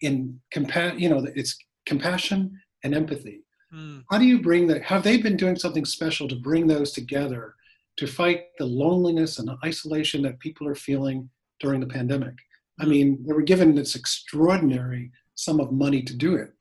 in 0.00 0.40
compa- 0.54 0.98
you 0.98 1.08
know 1.08 1.26
it's 1.34 1.56
compassion 1.86 2.58
and 2.84 2.94
empathy 2.94 3.45
mm. 3.72 4.02
how 4.10 4.18
do 4.18 4.24
you 4.24 4.40
bring 4.40 4.66
that 4.66 4.82
have 4.82 5.02
they 5.02 5.16
been 5.16 5.36
doing 5.36 5.56
something 5.56 5.84
special 5.84 6.28
to 6.28 6.36
bring 6.36 6.66
those 6.66 6.92
together 6.92 7.54
to 7.96 8.06
fight 8.06 8.44
the 8.58 8.66
loneliness 8.66 9.38
and 9.38 9.48
the 9.48 9.56
isolation 9.64 10.22
that 10.22 10.38
people 10.38 10.68
are 10.68 10.74
feeling 10.74 11.28
during 11.60 11.80
the 11.80 11.86
pandemic 11.86 12.34
i 12.80 12.84
hmm. 12.84 12.90
mean 12.90 13.24
they 13.26 13.32
were 13.32 13.42
given 13.42 13.74
this 13.74 13.94
extraordinary 13.94 15.10
sum 15.34 15.60
of 15.60 15.72
money 15.72 16.02
to 16.02 16.14
do 16.14 16.34
it 16.34 16.52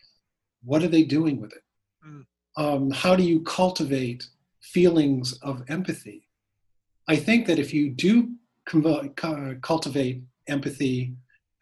what 0.63 0.83
are 0.83 0.87
they 0.87 1.03
doing 1.03 1.39
with 1.39 1.51
it 1.53 1.63
mm. 2.07 2.25
um, 2.57 2.89
how 2.91 3.15
do 3.15 3.23
you 3.23 3.41
cultivate 3.41 4.27
feelings 4.61 5.33
of 5.43 5.63
empathy 5.67 6.27
i 7.07 7.15
think 7.15 7.45
that 7.45 7.59
if 7.59 7.73
you 7.73 7.89
do 7.89 8.31
cultivate 8.65 10.21
empathy 10.47 11.13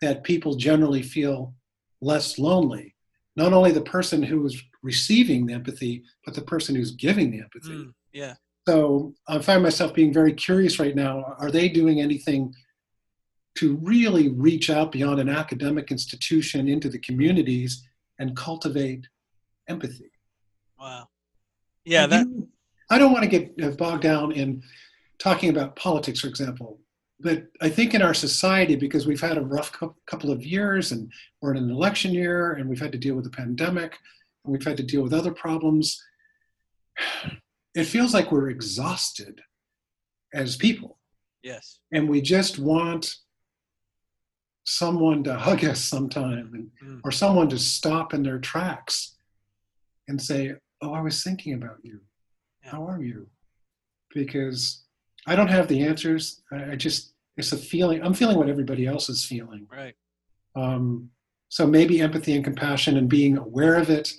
that 0.02 0.24
people 0.24 0.56
generally 0.56 1.02
feel 1.02 1.54
less 2.02 2.38
lonely. 2.38 2.93
Not 3.36 3.54
only 3.54 3.72
the 3.72 3.82
person 3.82 4.22
who 4.22 4.46
is 4.46 4.62
receiving 4.82 5.46
the 5.46 5.54
empathy, 5.54 6.04
but 6.26 6.36
the 6.36 6.42
person 6.42 6.76
who's 6.76 6.92
giving 6.92 7.32
the 7.32 7.40
empathy. 7.40 7.74
Mm, 7.74 7.94
yeah. 8.12 8.36
So 8.68 9.14
I 9.28 9.40
find 9.40 9.64
myself 9.64 9.94
being 9.94 10.14
very 10.14 10.34
curious 10.34 10.80
right 10.80 10.96
now. 10.96 11.36
Are 11.40 11.52
they 11.52 11.68
doing 11.68 12.00
anything 12.00 12.54
to 13.58 13.76
really 13.78 14.30
reach 14.30 14.70
out 14.70 14.92
beyond 14.92 15.20
an 15.20 15.30
academic 15.30 15.92
institution 15.92 16.68
into 16.68 16.90
the 16.90 17.00
communities 17.00 17.84
and 18.20 18.38
cultivate 18.38 19.08
empathy? 19.68 20.12
Wow. 20.80 21.08
Yeah, 21.86 22.06
that. 22.08 22.28
I 22.90 22.98
don't 22.98 23.12
want 23.12 23.24
to 23.24 23.30
get 23.30 23.78
bogged 23.78 24.04
down 24.04 24.32
in 24.32 24.64
talking 25.18 25.50
about 25.50 25.76
politics, 25.76 26.20
for 26.20 26.28
example 26.28 26.80
but 27.24 27.46
I 27.62 27.70
think 27.70 27.94
in 27.94 28.02
our 28.02 28.14
society, 28.14 28.76
because 28.76 29.08
we've 29.08 29.22
had 29.22 29.38
a 29.38 29.42
rough 29.42 29.72
couple 30.06 30.30
of 30.30 30.46
years 30.46 30.92
and 30.92 31.12
we're 31.42 31.52
in 31.52 31.64
an 31.64 31.72
election 31.72 32.14
year 32.14 32.54
and 32.54 32.70
we've 32.70 32.82
had 32.82 32.92
to 32.92 32.98
deal 32.98 33.16
with 33.16 33.24
the 33.24 33.30
pandemic 33.30 33.98
and 34.44 34.52
we've 34.52 34.66
had 34.66 34.78
to 34.78 34.84
deal 34.84 35.02
with 35.02 35.14
other 35.14 35.32
problems, 35.32 36.04
it 37.76 37.86
feels 37.86 38.14
like 38.14 38.32
we're 38.32 38.50
exhausted 38.50 39.42
as 40.34 40.58
people. 40.58 41.00
Yes. 41.44 41.80
And 41.94 42.10
we 42.10 42.22
just 42.22 42.60
want 42.60 43.16
someone 44.66 45.24
to 45.24 45.36
hug 45.36 45.64
us 45.64 45.82
sometime 45.82 46.52
and, 46.54 46.70
mm. 46.84 47.02
or 47.04 47.12
someone 47.12 47.50
to 47.50 47.60
stop 47.60 48.14
in 48.14 48.24
their 48.24 48.40
tracks 48.40 49.16
and 50.08 50.22
say, 50.22 50.54
Oh, 50.82 50.94
I 50.94 51.02
was 51.02 51.24
thinking 51.24 51.54
about 51.54 51.78
you. 51.84 52.02
Yeah. 52.64 52.72
How 52.72 52.86
are 52.86 53.02
you? 53.02 53.28
Because 54.14 54.84
I 55.26 55.36
don't 55.36 55.50
have 55.50 55.68
the 55.68 55.84
answers. 55.84 56.42
I, 56.52 56.76
just 56.76 57.13
it's 57.38 57.52
a 57.52 57.58
feeling. 57.58 58.04
I'm 58.04 58.14
feeling 58.14 58.38
what 58.38 58.50
everybody 58.50 58.86
else 58.86 59.10
is 59.10 59.26
feeling. 59.26 59.68
Right. 59.72 59.96
Um, 60.56 61.10
so 61.50 61.66
maybe 61.66 62.02
empathy 62.02 62.36
and 62.36 62.44
compassion 62.44 62.98
and 62.98 63.10
being 63.10 63.38
aware 63.38 63.76
of 63.76 63.90
it. 63.90 64.12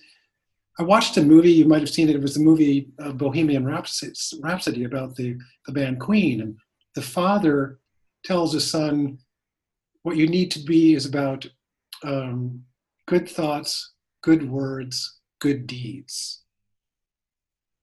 I 0.78 0.82
watched 0.82 1.16
a 1.16 1.22
movie. 1.22 1.52
You 1.52 1.66
might 1.66 1.80
have 1.80 1.90
seen 1.90 2.08
it. 2.08 2.16
It 2.16 2.22
was 2.22 2.34
the 2.34 2.40
movie 2.40 2.88
uh, 3.00 3.12
Bohemian 3.12 3.64
Rhapsody 3.64 4.84
about 4.84 5.14
the 5.14 5.36
the 5.66 5.72
band 5.72 6.00
Queen, 6.00 6.40
and 6.40 6.56
the 6.94 7.02
father 7.02 7.78
tells 8.24 8.52
his 8.52 8.68
son, 8.68 9.18
"What 10.02 10.16
you 10.16 10.26
need 10.26 10.50
to 10.52 10.58
be 10.58 10.94
is 10.94 11.06
about 11.06 11.46
um, 12.02 12.64
good 13.06 13.28
thoughts, 13.28 13.92
good 14.22 14.48
words, 14.50 15.20
good 15.40 15.68
deeds." 15.68 16.42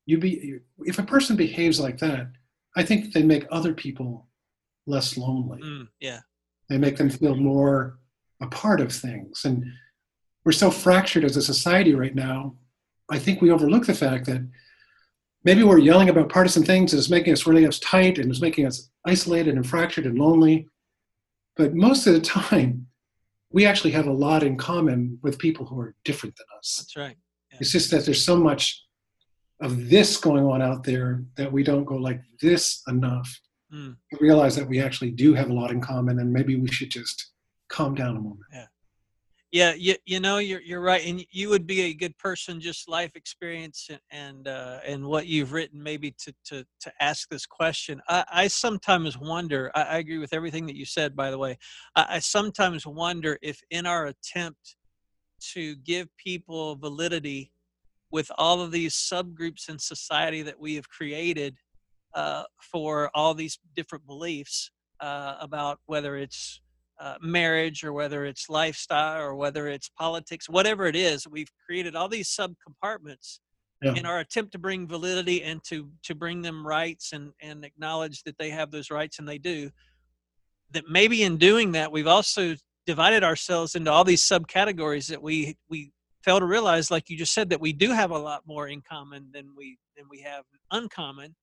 You 0.06 0.18
be 0.18 0.60
if 0.80 1.00
a 1.00 1.04
person 1.04 1.38
behaves 1.38 1.80
like 1.80 1.98
that, 2.00 2.28
I 2.76 2.84
think 2.84 3.14
they 3.14 3.24
make 3.24 3.46
other 3.52 3.74
people 3.74 4.28
less 4.88 5.18
lonely. 5.18 5.62
Mm, 5.62 5.88
yeah. 6.00 6.20
They 6.70 6.78
make 6.78 6.98
them 6.98 7.10
feel 7.10 7.36
more 7.36 8.00
a 8.42 8.48
part 8.48 8.82
of 8.82 8.92
things. 8.92 9.46
And 9.46 9.66
we're 10.44 10.52
so 10.52 10.72
fractured 10.72 11.24
as 11.24 11.38
a 11.38 11.42
society 11.42 11.94
right 11.94 12.16
now. 12.16 12.56
I 13.10 13.20
think 13.20 13.42
we 13.42 13.52
overlook 13.52 13.86
the 13.86 13.94
fact 13.94 14.26
that 14.28 14.48
maybe 15.44 15.64
we're 15.64 15.78
yelling 15.78 16.10
about 16.10 16.30
partisan 16.30 16.64
things 16.64 16.94
and 16.94 17.00
it's 17.00 17.10
making 17.10 17.34
us 17.34 17.46
really 17.46 17.64
uptight 17.64 18.20
and 18.20 18.30
it's 18.30 18.42
making 18.42 18.66
us 18.66 18.90
isolated 19.06 19.56
and 19.56 19.68
fractured 19.68 20.06
and 20.06 20.18
lonely. 20.18 20.68
But 21.56 21.74
most 21.74 22.08
of 22.08 22.14
the 22.14 22.22
time, 22.22 22.88
we 23.52 23.66
actually 23.66 23.92
have 23.92 24.08
a 24.08 24.14
lot 24.14 24.44
in 24.44 24.58
common 24.58 25.20
with 25.22 25.38
people 25.38 25.66
who 25.66 25.80
are 25.80 25.96
different 26.06 26.36
than 26.38 26.46
us. 26.58 26.78
That's 26.78 26.96
right. 26.96 27.18
Yeah. 27.52 27.58
It's 27.60 27.72
just 27.72 27.92
that 27.92 28.06
there's 28.06 28.24
so 28.24 28.38
much 28.38 28.82
of 29.62 29.90
this 29.90 30.18
going 30.18 30.46
on 30.46 30.62
out 30.62 30.84
there 30.84 31.24
that 31.36 31.52
we 31.52 31.64
don't 31.64 31.86
go 31.86 31.96
like 31.96 32.22
this 32.42 32.82
enough 32.88 33.30
mm. 33.74 33.96
realize 34.20 34.56
that 34.56 34.68
we 34.68 34.82
actually 34.82 35.12
do 35.12 35.34
have 35.34 35.50
a 35.50 35.54
lot 35.54 35.72
in 35.72 35.82
common 35.82 36.20
and 36.20 36.32
maybe 36.32 36.56
we 36.56 36.68
should 36.68 36.92
just 36.92 37.32
calm 37.70 37.96
down 37.96 38.18
a 38.18 38.20
moment. 38.20 38.42
Yeah. 38.54 38.66
Yeah, 39.52 39.74
you, 39.74 39.96
you 40.06 40.22
know 40.22 40.38
you're 40.38 40.62
you're 40.62 40.80
right, 40.82 41.06
and 41.06 41.26
you 41.30 41.50
would 41.50 41.68
be 41.68 41.82
a 41.82 41.94
good 41.94 42.18
person, 42.18 42.62
just 42.62 42.88
life 42.88 43.18
experience 43.18 43.90
and 43.90 44.00
and, 44.10 44.48
uh, 44.48 44.80
and 44.88 45.06
what 45.06 45.28
you've 45.28 45.52
written, 45.52 45.84
maybe 45.84 46.16
to 46.24 46.34
to 46.46 46.66
to 46.80 46.92
ask 47.02 47.28
this 47.28 47.46
question. 47.46 48.02
I, 48.08 48.24
I 48.32 48.48
sometimes 48.48 49.18
wonder. 49.18 49.70
I, 49.76 49.82
I, 49.82 49.98
agree 49.98 50.20
with 50.20 50.34
everything 50.34 50.66
that 50.68 50.78
you 50.78 50.86
said, 50.86 51.18
by 51.18 51.32
the 51.32 51.38
way. 51.38 51.58
I, 51.98 52.06
I 52.10 52.20
sometimes 52.20 52.88
wonder 52.88 53.38
if, 53.42 53.62
in 53.72 53.86
our 53.86 54.06
attempt 54.06 54.78
to 55.52 55.76
give 55.76 56.08
people 56.16 56.78
validity 56.78 57.52
with 58.10 58.32
all 58.38 58.62
of 58.62 58.72
these 58.72 58.96
subgroups 58.96 59.68
in 59.68 59.80
society 59.80 60.44
that 60.44 60.60
we 60.62 60.76
have 60.76 60.88
created 60.88 61.58
uh, 62.14 62.44
for 62.72 63.10
all 63.14 63.34
these 63.34 63.60
different 63.76 64.06
beliefs 64.06 64.72
uh, 65.00 65.36
about 65.40 65.80
whether 65.86 66.18
it's 66.18 66.62
uh, 67.00 67.16
marriage 67.22 67.84
or 67.84 67.94
whether 67.94 68.26
it's 68.26 68.50
lifestyle 68.50 69.22
or 69.22 69.36
whether 69.36 69.68
it's 69.68 69.90
politics, 69.90 70.48
whatever 70.48 70.86
it 70.86 70.96
is, 70.96 71.28
we've 71.28 71.52
created 71.66 71.96
all 71.96 72.08
these 72.08 72.30
sub 72.30 72.54
compartments 72.64 73.40
yeah. 73.82 73.96
in 73.96 74.06
our 74.06 74.20
attempt 74.20 74.52
to 74.52 74.60
bring 74.60 74.88
validity 74.88 75.42
and 75.42 75.64
to 75.64 75.90
to 76.04 76.14
bring 76.14 76.42
them 76.42 76.66
rights 76.66 77.14
and 77.14 77.32
and 77.42 77.66
acknowledge 77.66 78.22
that 78.24 78.38
they 78.38 78.52
have 78.52 78.70
those 78.70 78.92
rights 78.92 79.18
and 79.18 79.28
they 79.28 79.40
do. 79.40 79.72
That 80.72 80.84
maybe 80.90 81.24
in 81.24 81.38
doing 81.38 81.72
that, 81.72 81.92
we've 81.92 82.08
also 82.08 82.56
divided 82.86 83.24
ourselves 83.24 83.76
into 83.76 83.92
all 83.92 84.04
these 84.04 84.24
subcategories 84.24 85.08
that 85.08 85.22
we 85.22 85.58
we 85.70 85.92
fail 86.24 86.40
to 86.40 86.46
realize, 86.46 86.92
like 86.92 87.10
you 87.10 87.18
just 87.18 87.34
said, 87.34 87.50
that 87.50 87.60
we 87.60 87.74
do 87.74 87.92
have 87.92 88.12
a 88.12 88.18
lot 88.18 88.44
more 88.46 88.68
in 88.68 88.82
common 88.88 89.30
than 89.34 89.48
we 89.58 89.78
than 89.98 90.06
we 90.10 90.22
have 90.22 90.44
uncommon 90.70 91.36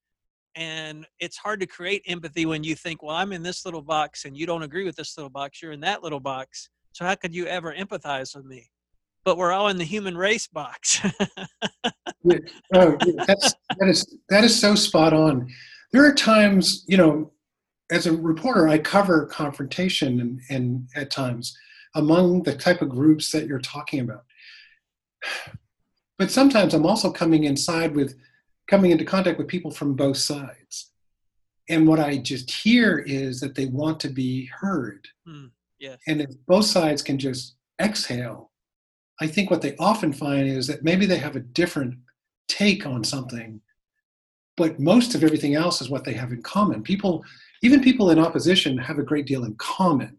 and 0.59 1.07
it's 1.21 1.37
hard 1.37 1.61
to 1.61 1.67
create 1.67 2.03
empathy 2.07 2.45
when 2.45 2.65
you 2.65 2.75
think 2.75 3.03
well 3.03 3.17
i'm 3.17 3.33
in 3.33 3.43
this 3.43 3.65
little 3.65 3.83
box 3.83 4.25
and 4.25 4.37
you 4.37 4.45
don't 4.45 4.63
agree 4.63 4.85
with 4.85 4.97
this 4.97 5.17
little 5.17 5.31
box 5.31 5.63
you're 5.63 5.73
in 5.73 5.81
that 5.81 6.03
little 6.03 6.21
box 6.21 6.69
so 6.99 7.05
how 7.05 7.15
could 7.15 7.33
you 7.33 7.47
ever 7.47 7.73
empathize 7.73 8.35
with 8.35 8.45
me? 8.45 8.71
But 9.25 9.37
we're 9.37 9.53
all 9.53 9.69
in 9.69 9.79
the 9.79 9.85
human 9.85 10.17
race 10.17 10.47
box. 10.49 11.01
Yeah, 12.25 12.39
oh, 12.75 12.99
that's, 13.27 13.55
that 13.79 13.89
is 13.89 14.19
that 14.29 14.43
is 14.43 14.61
so 14.61 14.75
spot 14.75 15.15
on. 15.15 15.49
There 15.93 16.05
are 16.05 16.13
times 16.13 16.85
you 16.89 16.97
know 16.97 17.31
as 17.93 18.07
a 18.07 18.13
reporter 18.13 18.69
i 18.69 18.77
cover 18.77 19.25
confrontation 19.27 20.21
and, 20.21 20.41
and 20.51 20.89
at 20.97 21.13
times 21.13 21.57
among 21.95 22.43
the 22.43 22.55
type 22.55 22.83
of 22.83 22.89
groups 22.89 23.31
that 23.31 23.47
you're 23.47 23.61
talking 23.61 24.01
about. 24.01 24.25
But 26.19 26.33
sometimes 26.33 26.75
i'm 26.75 26.85
also 26.85 27.13
coming 27.13 27.45
inside 27.45 27.95
with 27.95 28.17
coming 28.69 28.91
into 28.91 29.05
contact 29.05 29.39
with 29.39 29.49
people 29.49 29.71
from 29.71 29.95
both 29.95 30.17
sides. 30.17 30.93
And 31.69 31.87
what 31.87 32.01
I 32.01 32.19
just 32.19 32.51
hear 32.51 32.99
is 32.99 33.41
that 33.41 33.55
they 33.55 33.67
want 33.67 34.01
to 34.01 34.09
be 34.09 34.47
heard. 34.47 35.07
Mm, 35.29 35.51
yes. 35.79 35.99
And 36.07 36.21
if 36.21 36.31
both 36.47 36.65
sides 36.65 37.03
can 37.03 37.19
just 37.19 37.57
exhale, 37.81 38.51
I 39.21 39.27
think 39.27 39.51
what 39.51 39.63
they 39.63 39.77
often 39.77 40.13
find 40.13 40.49
is 40.49 40.67
that 40.69 40.85
maybe 40.85 41.07
they 41.07 41.19
have 41.19 41.37
a 41.37 41.41
different 41.41 41.95
take 42.49 42.87
on 42.87 43.05
something, 43.05 43.61
but 44.57 44.81
most 44.81 45.15
of 45.15 45.25
everything 45.25 45.55
else 45.55 45.83
is 45.83 45.91
what 45.91 46.05
they 46.05 46.15
have 46.15 46.33
in 46.33 46.43
common. 46.43 46.83
People, 46.83 47.25
even 47.63 47.83
people 47.83 48.11
in 48.11 48.19
opposition, 48.19 48.79
have 48.79 48.99
a 48.99 49.03
great 49.03 49.27
deal 49.27 49.45
in 49.45 49.55
common. 49.57 50.17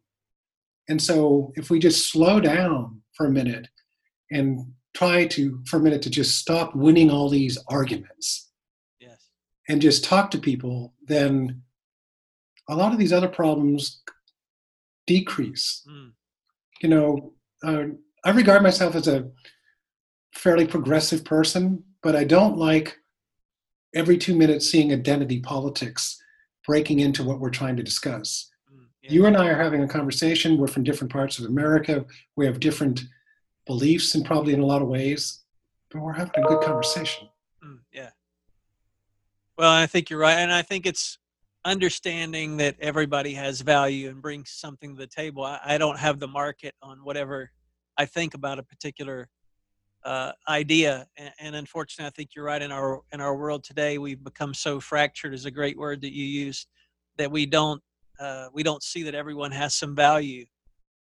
And 0.89 1.01
so 1.01 1.53
if 1.55 1.69
we 1.69 1.79
just 1.79 2.11
slow 2.11 2.39
down 2.39 3.01
for 3.13 3.27
a 3.27 3.31
minute 3.31 3.67
and 4.31 4.71
try 4.95 5.25
to 5.27 5.61
for 5.65 5.77
a 5.77 5.79
minute 5.79 6.01
to 6.03 6.09
just 6.09 6.37
stop 6.37 6.75
winning 6.75 7.09
all 7.09 7.29
these 7.29 7.57
arguments. 7.67 8.49
Yes. 8.99 9.29
And 9.67 9.81
just 9.81 10.03
talk 10.03 10.31
to 10.31 10.37
people 10.37 10.93
then 11.05 11.61
a 12.67 12.75
lot 12.75 12.93
of 12.93 12.99
these 12.99 13.13
other 13.13 13.27
problems 13.27 14.03
decrease. 15.07 15.83
Mm. 15.89 16.11
you 16.83 16.89
know 16.89 17.33
uh, 17.63 17.85
i 18.23 18.29
regard 18.29 18.61
myself 18.61 18.93
as 18.95 19.07
a 19.07 19.27
fairly 20.35 20.67
progressive 20.67 21.25
person 21.25 21.83
but 22.03 22.15
i 22.15 22.23
don't 22.23 22.57
like 22.57 22.95
every 23.95 24.17
two 24.17 24.35
minutes 24.35 24.69
seeing 24.69 24.93
identity 24.93 25.39
politics 25.39 26.21
breaking 26.65 26.99
into 26.99 27.23
what 27.23 27.39
we're 27.39 27.49
trying 27.49 27.75
to 27.75 27.83
discuss. 27.83 28.49
Mm, 28.71 28.85
yeah. 29.01 29.11
you 29.11 29.25
and 29.25 29.35
i 29.35 29.47
are 29.47 29.61
having 29.63 29.81
a 29.83 29.87
conversation. 29.87 30.57
We're 30.57 30.67
from 30.67 30.83
different 30.83 31.11
parts 31.11 31.39
of 31.39 31.45
america. 31.45 32.05
We 32.35 32.45
have 32.45 32.59
different 32.59 33.01
beliefs 33.69 34.15
and 34.15 34.25
probably 34.25 34.51
in 34.51 34.61
a 34.61 34.65
lot 34.65 34.81
of 34.81 34.87
ways, 34.87 35.43
but 35.91 36.01
we're 36.01 36.11
having 36.11 36.43
a 36.43 36.47
good 36.47 36.59
conversation. 36.61 37.29
Mm, 37.63 37.77
yeah. 37.93 38.09
Well, 39.59 39.69
I 39.69 39.85
think 39.85 40.09
you're 40.09 40.17
right. 40.17 40.39
And 40.39 40.51
I 40.51 40.63
think 40.63 40.87
it's 40.87 41.19
understanding 41.65 42.57
that 42.57 42.77
everybody 42.81 43.35
has 43.35 43.61
value 43.61 44.09
and 44.09 44.23
brings 44.23 44.49
something 44.49 44.95
to 44.95 44.99
the 44.99 45.05
table. 45.05 45.43
I, 45.43 45.59
I 45.63 45.77
don't 45.77 45.99
have 45.99 46.19
the 46.19 46.27
market 46.27 46.73
on 46.81 46.97
whatever 47.03 47.51
I 47.95 48.05
think 48.05 48.33
about 48.33 48.57
a 48.57 48.63
particular 48.63 49.29
uh, 50.03 50.31
idea. 50.47 51.05
And, 51.15 51.31
and, 51.39 51.55
unfortunately, 51.55 52.07
I 52.07 52.15
think 52.15 52.31
you're 52.35 52.45
right. 52.45 52.63
In 52.63 52.71
our 52.71 53.01
in 53.13 53.21
our 53.21 53.35
world 53.35 53.63
today, 53.63 53.99
we've 53.99 54.23
become 54.23 54.55
so 54.55 54.79
fractured. 54.79 55.35
Is 55.35 55.45
a 55.45 55.51
great 55.51 55.77
word 55.77 56.01
that 56.01 56.13
you 56.13 56.25
used 56.25 56.67
that 57.17 57.29
we 57.29 57.45
don't 57.45 57.83
uh, 58.19 58.47
we 58.51 58.63
don't 58.63 58.81
see 58.81 59.03
that 59.03 59.13
everyone 59.13 59.51
has 59.51 59.75
some 59.75 59.95
value 59.95 60.45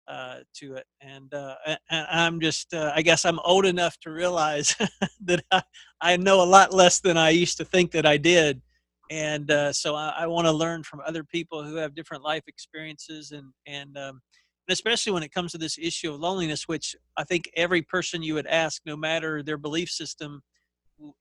uh, 0.08 0.36
to 0.54 0.74
it. 0.74 0.86
And, 1.00 1.32
uh, 1.34 1.54
and 1.66 2.06
I'm 2.10 2.40
just, 2.40 2.72
uh, 2.72 2.92
I 2.94 3.02
guess 3.02 3.24
I'm 3.24 3.38
old 3.40 3.66
enough 3.66 3.98
to 4.00 4.10
realize 4.10 4.74
that 5.24 5.44
I, 5.50 5.62
I, 6.00 6.16
know 6.16 6.42
a 6.42 6.44
lot 6.44 6.72
less 6.72 7.00
than 7.00 7.16
I 7.16 7.30
used 7.30 7.58
to 7.58 7.64
think 7.64 7.90
that 7.92 8.06
I 8.06 8.16
did. 8.16 8.62
And 9.10 9.50
uh, 9.50 9.72
so 9.72 9.94
I, 9.94 10.14
I 10.20 10.26
want 10.26 10.46
to 10.46 10.52
learn 10.52 10.82
from 10.82 11.02
other 11.06 11.24
people 11.24 11.62
who 11.62 11.76
have 11.76 11.94
different 11.94 12.22
life 12.22 12.44
experiences 12.46 13.32
and, 13.32 13.52
and, 13.66 13.96
um, 13.96 14.20
and 14.66 14.72
especially 14.72 15.12
when 15.12 15.22
it 15.22 15.32
comes 15.32 15.52
to 15.52 15.58
this 15.58 15.78
issue 15.78 16.12
of 16.12 16.20
loneliness, 16.20 16.68
which 16.68 16.96
I 17.16 17.24
think 17.24 17.50
every 17.56 17.82
person 17.82 18.22
you 18.22 18.34
would 18.34 18.46
ask, 18.46 18.82
no 18.86 18.96
matter 18.96 19.42
their 19.42 19.58
belief 19.58 19.90
system, 19.90 20.42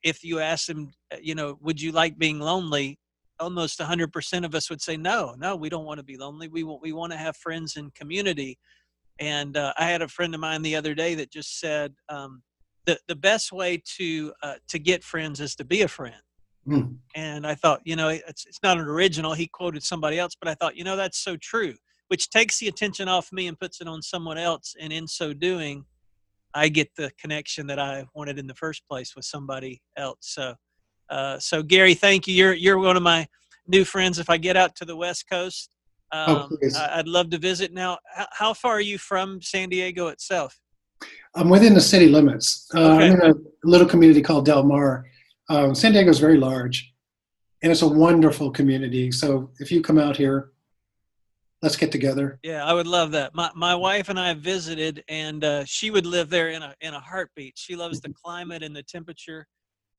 if 0.04 0.23
you 0.23 0.39
ask 0.39 0.67
them, 0.67 0.91
uh, 1.13 1.17
you 1.21 1.36
know, 1.36 1.58
would 1.62 1.82
you 1.82 1.91
like 1.91 2.17
being 2.17 2.39
lonely? 2.39 3.00
Almost 3.39 3.80
100% 3.80 4.45
of 4.45 4.56
us 4.56 4.69
would 4.69 4.82
say 4.82 4.97
no. 4.97 5.36
No, 5.38 5.56
we 5.56 5.69
don't 5.69 5.86
want 5.86 6.00
to 6.00 6.04
be 6.04 6.17
lonely. 6.17 6.47
We 6.47 6.63
want 6.63 6.82
we 6.82 6.91
want 6.91 7.12
to 7.12 7.17
have 7.17 7.38
friends 7.38 7.78
and 7.78 7.93
community. 7.93 8.58
And 9.19 9.58
uh, 9.58 9.73
I 9.78 9.86
had 9.86 10.02
a 10.02 10.08
friend 10.08 10.34
of 10.34 10.41
mine 10.41 10.62
the 10.62 10.76
other 10.76 10.93
day 10.93 11.15
that 11.15 11.32
just 11.32 11.60
said 11.60 11.93
um, 12.10 12.41
the 12.86 12.97
the 13.08 13.15
best 13.15 13.52
way 13.52 13.82
to 13.97 14.34
uh, 14.41 14.56
to 14.69 14.80
get 14.80 15.04
friends 15.04 15.39
is 15.39 15.56
to 15.56 15.65
be 15.65 15.84
a 15.84 15.88
friend. 15.88 16.15
Mm. 16.67 16.97
And 17.15 17.47
I 17.47 17.56
thought, 17.56 17.82
you 17.86 17.95
know, 17.95 18.10
it's 18.10 18.45
it's 18.45 18.60
not 18.63 18.78
an 18.78 18.86
original. 18.86 19.34
He 19.34 19.47
quoted 19.47 19.84
somebody 19.84 20.19
else, 20.19 20.36
but 20.39 20.50
I 20.50 20.56
thought, 20.56 20.76
you 20.76 20.84
know, 20.84 20.95
that's 20.95 21.19
so 21.19 21.38
true. 21.38 21.76
Which 22.10 22.30
takes 22.30 22.60
the 22.60 22.67
attention 22.67 23.08
off 23.08 23.32
me 23.32 23.47
and 23.47 23.60
puts 23.60 23.82
it 23.82 23.88
on 23.88 24.02
someone 24.02 24.38
else, 24.38 24.76
and 24.80 24.91
in 24.91 25.08
so 25.08 25.34
doing, 25.34 25.86
I 26.54 26.69
get 26.69 26.95
the 26.95 27.12
connection 27.19 27.67
that 27.67 27.80
I 27.80 28.06
wanted 28.13 28.39
in 28.39 28.47
the 28.47 28.56
first 28.56 28.88
place 28.88 29.15
with 29.15 29.26
somebody 29.26 29.82
else. 29.97 30.17
So, 30.21 30.56
uh, 31.10 31.39
so 31.39 31.63
Gary, 31.63 31.93
thank 31.93 32.28
you. 32.28 32.34
You're 32.34 32.54
you're 32.54 32.78
one 32.78 32.98
of 32.98 33.04
my 33.04 33.28
new 33.67 33.84
friends. 33.84 34.20
If 34.20 34.30
I 34.30 34.38
get 34.38 34.58
out 34.58 34.76
to 34.78 34.86
the 34.86 34.96
West 34.96 35.30
Coast, 35.30 35.70
Oh, 36.13 36.36
um, 36.36 36.58
oh, 36.63 36.88
I'd 36.91 37.08
love 37.08 37.30
to 37.32 37.38
visit. 37.38 37.74
Now, 37.74 37.98
how 38.32 38.54
far 38.54 38.74
are 38.74 38.82
you 38.82 38.98
from 38.98 39.41
San 39.41 39.70
Diego 39.70 40.08
itself? 40.08 40.60
I'm 41.36 41.50
within 41.50 41.74
the 41.74 41.82
city 41.82 42.08
limits. 42.08 42.67
Uh, 42.74 42.93
okay. 42.93 43.06
I'm 43.06 43.22
in 43.22 43.22
a 43.22 43.34
little 43.63 43.88
community 43.88 44.22
called 44.22 44.46
Del 44.46 44.63
Mar. 44.63 45.06
Um, 45.50 45.76
San 45.76 45.91
Diego 45.91 46.10
is 46.10 46.20
very 46.20 46.38
large, 46.38 46.93
and 47.62 47.72
it's 47.72 47.82
a 47.82 47.88
wonderful 47.88 48.52
community. 48.52 49.12
So 49.12 49.52
if 49.60 49.72
you 49.72 49.82
come 49.82 49.98
out 49.98 50.17
here, 50.17 50.52
let's 51.62 51.76
get 51.76 51.91
together. 51.91 52.39
Yeah, 52.41 52.65
I 52.65 52.74
would 52.74 52.88
love 52.88 53.12
that. 53.12 53.36
My 53.36 53.52
my 53.56 53.76
wife 53.76 54.10
and 54.10 54.20
I 54.20 54.34
visited, 54.34 55.04
and 55.10 55.43
uh, 55.43 55.65
she 55.65 55.91
would 55.91 56.06
live 56.06 56.30
there 56.30 56.50
in 56.50 56.63
a 56.63 56.74
in 56.82 56.93
a 56.93 57.00
heartbeat. 57.00 57.58
She 57.58 57.76
loves 57.76 58.02
the 58.02 58.13
climate 58.13 58.63
and 58.63 58.76
the 58.76 58.84
temperature. 58.84 59.46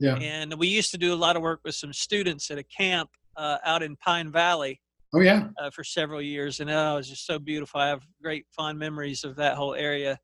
Yeah. 0.00 0.16
And 0.16 0.54
we 0.54 0.68
used 0.68 0.90
to 0.92 0.98
do 0.98 1.12
a 1.12 1.16
lot 1.16 1.37
of 1.37 1.42
work 1.42 1.61
with 1.64 1.74
some 1.74 1.92
students 1.92 2.50
at 2.50 2.58
a 2.58 2.62
camp 2.62 3.11
uh, 3.37 3.58
out 3.64 3.82
in 3.82 3.96
Pine 3.96 4.30
Valley 4.30 4.80
Oh 5.14 5.20
yeah. 5.20 5.48
Uh, 5.58 5.70
for 5.70 5.84
several 5.84 6.20
years, 6.20 6.61
and 6.61 6.68
oh, 6.68 6.94
it 6.94 6.96
was 6.96 7.08
just 7.08 7.26
so 7.26 7.38
beautiful. 7.38 7.80
I 7.80 7.88
have 7.88 8.02
great 8.22 8.44
fond 8.50 8.78
memories 8.78 9.24
of 9.24 9.37
that 9.37 9.56
whole 9.56 9.74
area 9.74 10.18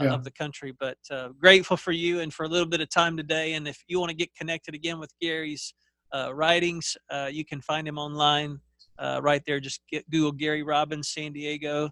uh, 0.00 0.04
yeah. 0.04 0.12
of 0.12 0.24
the 0.24 0.30
country. 0.32 0.72
But 0.78 0.98
uh, 1.08 1.28
grateful 1.40 1.76
for 1.76 1.92
you 1.92 2.18
and 2.20 2.34
for 2.34 2.44
a 2.44 2.48
little 2.48 2.66
bit 2.66 2.80
of 2.80 2.90
time 2.90 3.16
today. 3.16 3.52
And 3.52 3.68
if 3.68 3.84
you 3.86 4.00
want 4.00 4.10
to 4.10 4.16
get 4.16 4.34
connected 4.34 4.74
again 4.74 4.98
with 4.98 5.12
Gary's 5.20 5.72
uh, 6.12 6.34
writings, 6.34 6.96
uh, 7.10 7.28
you 7.30 7.44
can 7.44 7.60
find 7.60 7.86
him 7.86 7.96
online 7.96 8.58
uh, 8.98 9.20
right 9.22 9.42
there. 9.46 9.60
Just 9.60 9.82
get, 9.88 10.08
Google 10.10 10.32
Gary 10.32 10.64
Robbins 10.64 11.10
San 11.10 11.32
Diego 11.32 11.90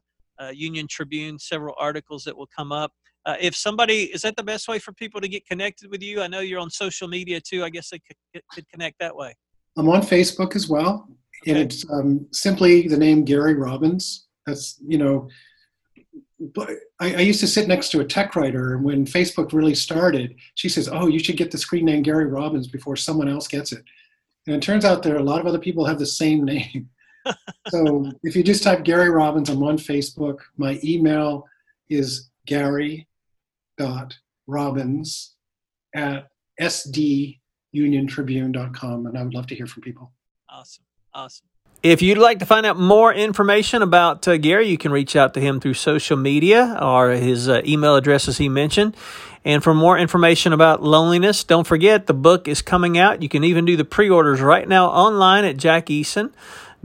Union 0.53 0.89
Tribune. 0.89 1.39
Several 1.39 1.77
articles 1.79 2.25
that 2.25 2.37
will 2.37 2.49
come 2.49 2.73
up. 2.73 2.93
Uh, 3.25 3.37
if 3.41 3.55
somebody 3.55 4.05
is 4.13 4.23
that 4.23 4.37
the 4.37 4.43
best 4.43 4.69
way 4.69 4.79
for 4.79 4.93
people 4.93 5.21
to 5.21 5.29
get 5.29 5.47
connected 5.47 5.91
with 5.91 6.03
you? 6.03 6.23
I 6.23 6.27
know 6.27 6.41
you're 6.41 6.61
on 6.61 6.71
social 6.71 7.09
media 7.09 7.41
too. 7.41 7.65
I 7.65 7.71
guess 7.71 7.91
they 7.91 8.01
could, 8.01 8.43
could 8.53 8.69
connect 8.69 8.99
that 8.99 9.15
way. 9.15 9.35
I'm 9.77 9.89
on 9.89 10.03
Facebook 10.03 10.57
as 10.57 10.69
well, 10.69 11.09
okay. 11.43 11.53
and 11.53 11.59
it's 11.59 11.89
um, 11.91 12.27
simply 12.33 12.89
the 12.89 12.97
name 12.97 13.25
Gary 13.25 13.55
Robbins. 13.55 14.27
That's 14.47 14.81
you 14.87 14.99
know, 14.99 15.29
but 16.55 16.71
I, 17.01 17.15
I, 17.15 17.21
used 17.21 17.41
to 17.41 17.47
sit 17.47 17.69
next 17.69 17.91
to 17.91 18.01
a 18.01 18.05
tech 18.05 18.35
writer, 18.35 18.75
and 18.75 18.85
when 18.85 19.07
Facebook 19.07 19.53
really 19.53 19.75
started, 19.75 20.35
she 20.57 20.69
says, 20.69 20.89
"Oh, 20.91 21.07
you 21.07 21.21
should 21.21 21.37
get 21.37 21.51
the 21.51 21.59
screen 21.59 21.85
name 21.85 22.03
Gary 22.03 22.27
Robbins 22.27 22.67
before 22.67 22.97
someone 22.97 23.29
else 23.29 23.47
gets 23.47 23.73
it." 23.73 23.85
And 24.47 24.57
it 24.57 24.63
turns 24.63 24.85
out 24.85 25.03
there 25.03 25.15
are 25.15 25.21
a 25.21 25.25
lot 25.25 25.41
of 25.41 25.47
other 25.47 25.61
people 25.61 25.85
have 25.85 26.01
the 26.01 26.07
same 26.07 26.45
name. 26.45 26.89
so 27.69 28.11
if 28.25 28.35
you 28.35 28.43
just 28.43 28.65
type 28.65 28.83
Gary 28.83 29.11
Robbins, 29.11 29.49
I'm 29.49 29.63
on 29.63 29.79
Facebook. 29.79 30.39
My 30.57 30.81
email 30.83 31.47
is 31.89 32.31
Gary 32.47 33.07
robbins 34.47 35.35
at 35.95 36.29
sduniontribune.com 36.61 39.07
and 39.07 39.19
i 39.19 39.23
would 39.23 39.35
love 39.35 39.47
to 39.47 39.55
hear 39.55 39.67
from 39.67 39.83
people 39.83 40.13
awesome 40.49 40.85
awesome 41.15 41.47
if 41.83 42.01
you'd 42.01 42.19
like 42.19 42.39
to 42.39 42.47
find 42.47 42.65
out 42.65 42.79
more 42.79 43.13
information 43.13 43.83
about 43.83 44.29
uh, 44.29 44.37
Gary, 44.37 44.69
you 44.69 44.79
can 44.79 44.93
reach 44.93 45.17
out 45.17 45.35
to 45.35 45.41
him 45.41 45.59
through 45.59 45.75
social 45.75 46.17
media 46.17 46.79
or 46.81 47.11
his 47.11 47.49
uh, 47.49 47.61
email 47.65 47.97
address 47.97 48.29
as 48.29 48.39
he 48.39 48.49
mentioned. 48.49 48.97
And 49.45 49.65
for 49.65 49.75
more 49.75 49.99
information 49.99 50.53
about 50.53 50.81
loneliness, 50.81 51.43
don't 51.43 51.67
forget 51.67 52.07
the 52.07 52.15
book 52.15 52.47
is 52.47 52.63
coming 52.63 52.99
out. 52.99 53.21
You 53.21 53.29
can 53.29 53.43
even 53.43 53.65
do 53.65 53.77
the 53.77 53.85
pre 53.85 54.09
orders 54.09 54.41
right 54.41 54.69
now 54.69 54.91
online 54.91 55.45
at 55.45 55.57
Jack 55.57 55.87
Eason 55.87 56.33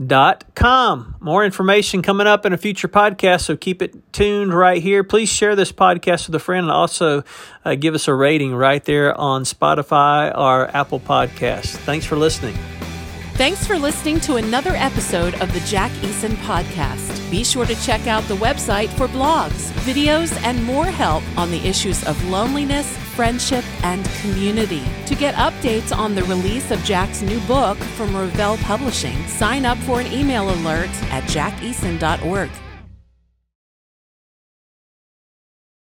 dot 0.04 0.44
com. 0.54 1.16
More 1.20 1.44
information 1.44 2.02
coming 2.02 2.26
up 2.26 2.46
in 2.46 2.52
a 2.52 2.56
future 2.56 2.88
podcast, 2.88 3.42
so 3.42 3.56
keep 3.56 3.82
it 3.82 4.12
tuned 4.12 4.54
right 4.54 4.80
here. 4.80 5.02
Please 5.02 5.28
share 5.28 5.56
this 5.56 5.72
podcast 5.72 6.26
with 6.26 6.34
a 6.34 6.38
friend 6.38 6.64
and 6.64 6.72
also 6.72 7.24
uh, 7.64 7.74
give 7.74 7.94
us 7.94 8.06
a 8.08 8.14
rating 8.14 8.54
right 8.54 8.84
there 8.84 9.14
on 9.14 9.42
Spotify 9.42 10.36
or 10.36 10.68
Apple 10.74 11.00
Podcasts. 11.00 11.76
Thanks 11.76 12.06
for 12.06 12.16
listening. 12.16 12.56
Thanks 13.38 13.64
for 13.64 13.78
listening 13.78 14.18
to 14.22 14.34
another 14.34 14.72
episode 14.74 15.40
of 15.40 15.52
the 15.54 15.60
Jack 15.60 15.92
Eason 16.02 16.34
Podcast. 16.38 17.30
Be 17.30 17.44
sure 17.44 17.64
to 17.66 17.80
check 17.82 18.08
out 18.08 18.24
the 18.24 18.34
website 18.34 18.88
for 18.88 19.06
blogs, 19.06 19.70
videos, 19.86 20.36
and 20.42 20.60
more 20.64 20.86
help 20.86 21.22
on 21.38 21.52
the 21.52 21.64
issues 21.64 22.02
of 22.02 22.20
loneliness, 22.24 22.96
friendship, 23.14 23.64
and 23.84 24.04
community. 24.22 24.82
To 25.06 25.14
get 25.14 25.36
updates 25.36 25.96
on 25.96 26.16
the 26.16 26.24
release 26.24 26.72
of 26.72 26.82
Jack's 26.82 27.22
new 27.22 27.38
book 27.42 27.78
from 27.78 28.16
Revell 28.16 28.56
Publishing, 28.56 29.24
sign 29.28 29.64
up 29.64 29.78
for 29.78 30.00
an 30.00 30.12
email 30.12 30.50
alert 30.50 30.90
at 31.12 31.22
jackeason.org. 31.28 32.50